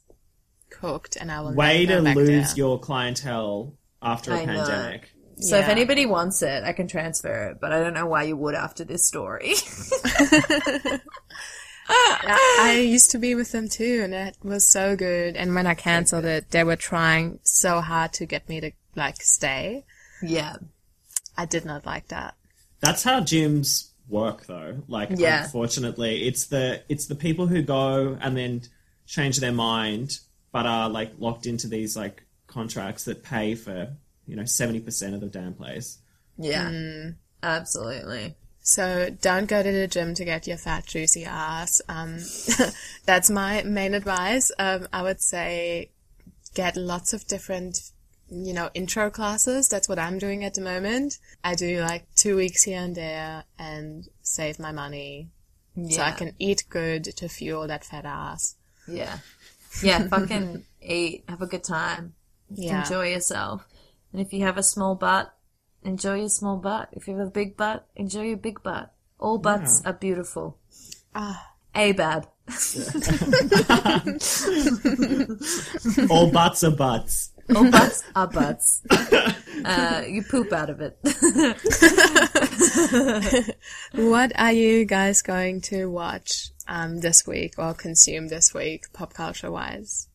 [0.71, 2.57] cooked, and I will Way never to lose there.
[2.57, 4.65] your clientele after a I know.
[4.65, 5.11] pandemic.
[5.41, 8.37] So if anybody wants it, I can transfer it, but I don't know why you
[8.37, 9.55] would after this story.
[11.89, 15.37] I, I used to be with them too, and it was so good.
[15.37, 19.21] And when I cancelled it, they were trying so hard to get me to like
[19.23, 19.85] stay.
[20.23, 20.57] yeah.
[21.37, 22.35] I did not like that.
[22.79, 24.83] That's how gyms work though.
[24.87, 25.45] Like Yeah.
[25.45, 28.63] unfortunately, it's the it's the people who go and then
[29.07, 30.21] change their mind
[30.53, 33.89] but are like locked into these like contracts that pay for,
[34.29, 35.99] you know, 70% of the damn place.
[36.39, 36.71] Yeah.
[36.71, 37.17] Mm.
[37.43, 38.37] Absolutely.
[38.67, 41.83] So don't go to the gym to get your fat, juicy ass.
[41.87, 42.17] Um,
[43.05, 44.51] that's my main advice.
[44.59, 45.91] Um, I would say
[46.55, 47.91] get lots of different,
[48.31, 49.69] you know, intro classes.
[49.69, 51.19] That's what I'm doing at the moment.
[51.45, 55.29] I do like two weeks here and there and save my money
[55.91, 58.55] so I can eat good to fuel that fat ass.
[58.89, 59.19] Yeah.
[59.83, 62.15] Yeah, fucking eat, have a good time,
[62.49, 62.85] Yeah.
[62.85, 63.67] enjoy yourself.
[64.13, 65.35] And if you have a small butt,
[65.85, 66.89] enjoy your small butt.
[66.93, 68.93] If you have a big butt, enjoy your big butt.
[69.19, 70.59] All butts are beautiful.
[71.15, 71.51] Ah.
[71.77, 72.29] A bad.
[76.11, 77.31] All butts are butts.
[77.55, 78.83] All butts are butts.
[79.65, 80.97] Uh, you poop out of it.
[83.93, 89.15] What are you guys going to watch um, this week or consume this week, pop
[89.15, 90.07] culture wise?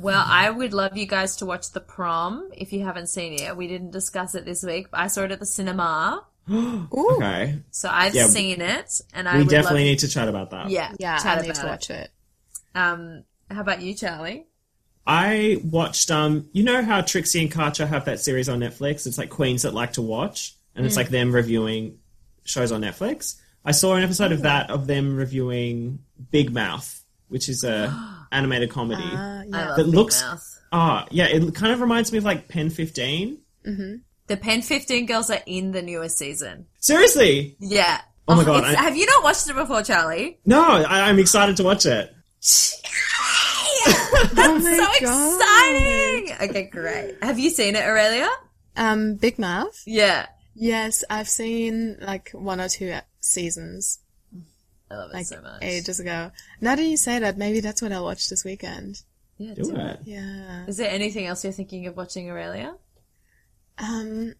[0.00, 3.56] Well, I would love you guys to watch The Prom if you haven't seen it.
[3.56, 6.24] We didn't discuss it this week, but I saw it at the cinema.
[6.50, 7.58] Okay.
[7.70, 8.26] So I've Yeah.
[8.26, 10.70] seen it and I We would definitely love need to chat about that.
[10.70, 11.68] yeah, Yeah, chat I need to it.
[11.68, 12.10] watch it.
[12.74, 14.46] Um, how about you, Charlie?
[15.06, 19.06] I watched um you know how Trixie and Katya have that series on Netflix?
[19.06, 20.86] It's like Queens that like to watch and Mm.
[20.86, 21.98] it's like them reviewing
[22.44, 23.36] shows on Netflix.
[23.64, 27.90] I saw an episode of that of them reviewing Big Mouth, which is a
[28.32, 29.02] animated comedy.
[29.02, 29.74] Uh, yeah.
[29.76, 30.46] That looks- Mouth.
[30.72, 33.38] Ah, yeah, it kind of reminds me of like Pen 15.
[33.64, 36.66] The Pen 15 girls are in the newest season.
[36.78, 37.56] Seriously?
[37.58, 38.00] Yeah.
[38.28, 40.38] Oh my God, I- have you not watched it before, Charlie?
[40.46, 42.14] No, I, I'm excited to watch it.
[44.36, 45.40] Oh my so God.
[45.40, 46.48] exciting!
[46.50, 47.16] Okay, great.
[47.22, 48.28] Have you seen it, Aurelia?
[48.76, 49.82] Um, Big Mouth?
[49.86, 50.26] Yeah.
[50.54, 53.98] Yes, I've seen like one or two seasons,
[54.90, 55.62] I love it like so much.
[55.62, 56.32] ages ago.
[56.60, 59.02] Now that you say that, maybe that's what I'll watch this weekend.
[59.38, 60.00] Yeah, Do it.
[60.04, 60.66] Yeah.
[60.66, 62.74] Is there anything else you're thinking of watching, Aurelia?
[63.78, 64.34] Um,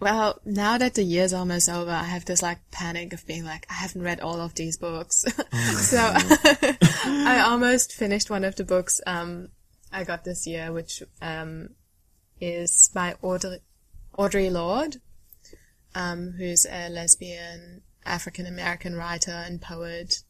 [0.00, 3.66] well, now that the year's almost over, I have this like panic of being like,
[3.70, 5.18] I haven't read all of these books.
[5.82, 5.98] so
[7.04, 9.48] I almost finished one of the books, um,
[9.92, 11.68] I got this year, which, um,
[12.40, 13.58] is by Audre,
[14.18, 14.96] Audre Lorde.
[15.94, 20.22] um, who's a lesbian African American writer and poet.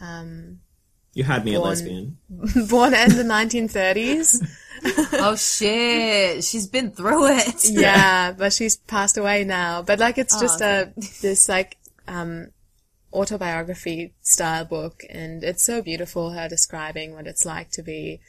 [0.00, 0.60] Um,
[1.12, 2.18] You had me a lesbian.
[2.28, 4.42] born in the 1930s.
[5.14, 7.64] oh shit, she's been through it.
[7.70, 9.82] yeah, but she's passed away now.
[9.82, 10.92] But like, it's Oh, just a
[11.22, 11.76] this like
[12.08, 12.48] um,
[13.12, 16.30] autobiography style book, and it's so beautiful.
[16.30, 18.20] Her describing what it's like to be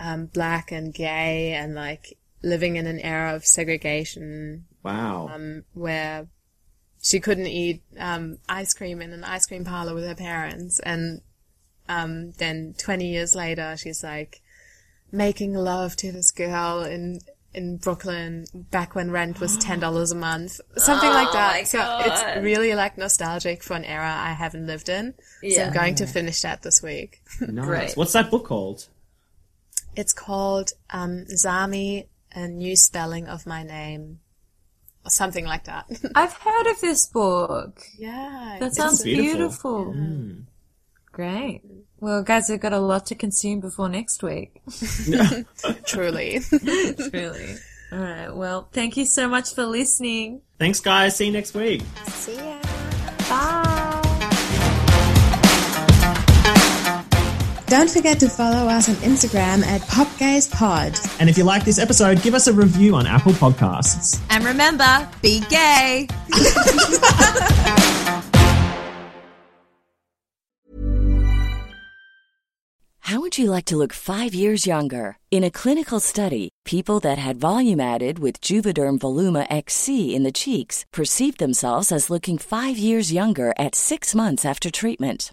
[0.00, 5.28] um, black and gay, and like living in an era of segregation Wow.
[5.34, 6.28] um, where
[7.08, 11.22] she couldn't eat um, ice cream in an ice cream parlor with her parents, and
[11.88, 14.42] um, then 20 years later, she's like
[15.10, 17.20] making love to this girl in
[17.54, 21.52] in Brooklyn back when rent was ten dollars a month, something like that.
[21.54, 22.06] my so God.
[22.06, 25.14] it's really like nostalgic for an era I haven't lived in.
[25.40, 25.66] So Yeah.
[25.68, 27.22] I'm going to finish that this week.
[27.40, 27.64] nice.
[27.64, 27.92] great.
[27.96, 28.86] What's that book called?
[29.96, 34.20] It's called um, Zami, a new spelling of my name,
[35.08, 35.86] or something like that.
[36.14, 37.80] I've heard of this book.
[37.98, 39.92] yeah, That sounds beautiful.
[39.92, 39.92] beautiful.
[39.92, 40.40] Hmm.
[41.12, 41.62] Great.
[42.00, 44.60] Well, guys, we've got a lot to consume before next week.
[45.86, 46.40] truly.
[46.40, 47.56] Truly.
[47.90, 48.28] All right.
[48.36, 50.42] Well, thank you so much for listening.
[50.58, 51.16] Thanks, guys.
[51.16, 51.82] See you next week.
[52.06, 52.67] See ya.
[57.68, 61.20] Don't forget to follow us on Instagram at PopGazePod.
[61.20, 64.18] And if you like this episode, give us a review on Apple Podcasts.
[64.30, 66.08] And remember, be gay.
[73.00, 75.16] How would you like to look five years younger?
[75.30, 80.32] In a clinical study, people that had volume added with Juvederm Voluma XC in the
[80.32, 85.32] cheeks perceived themselves as looking five years younger at six months after treatment.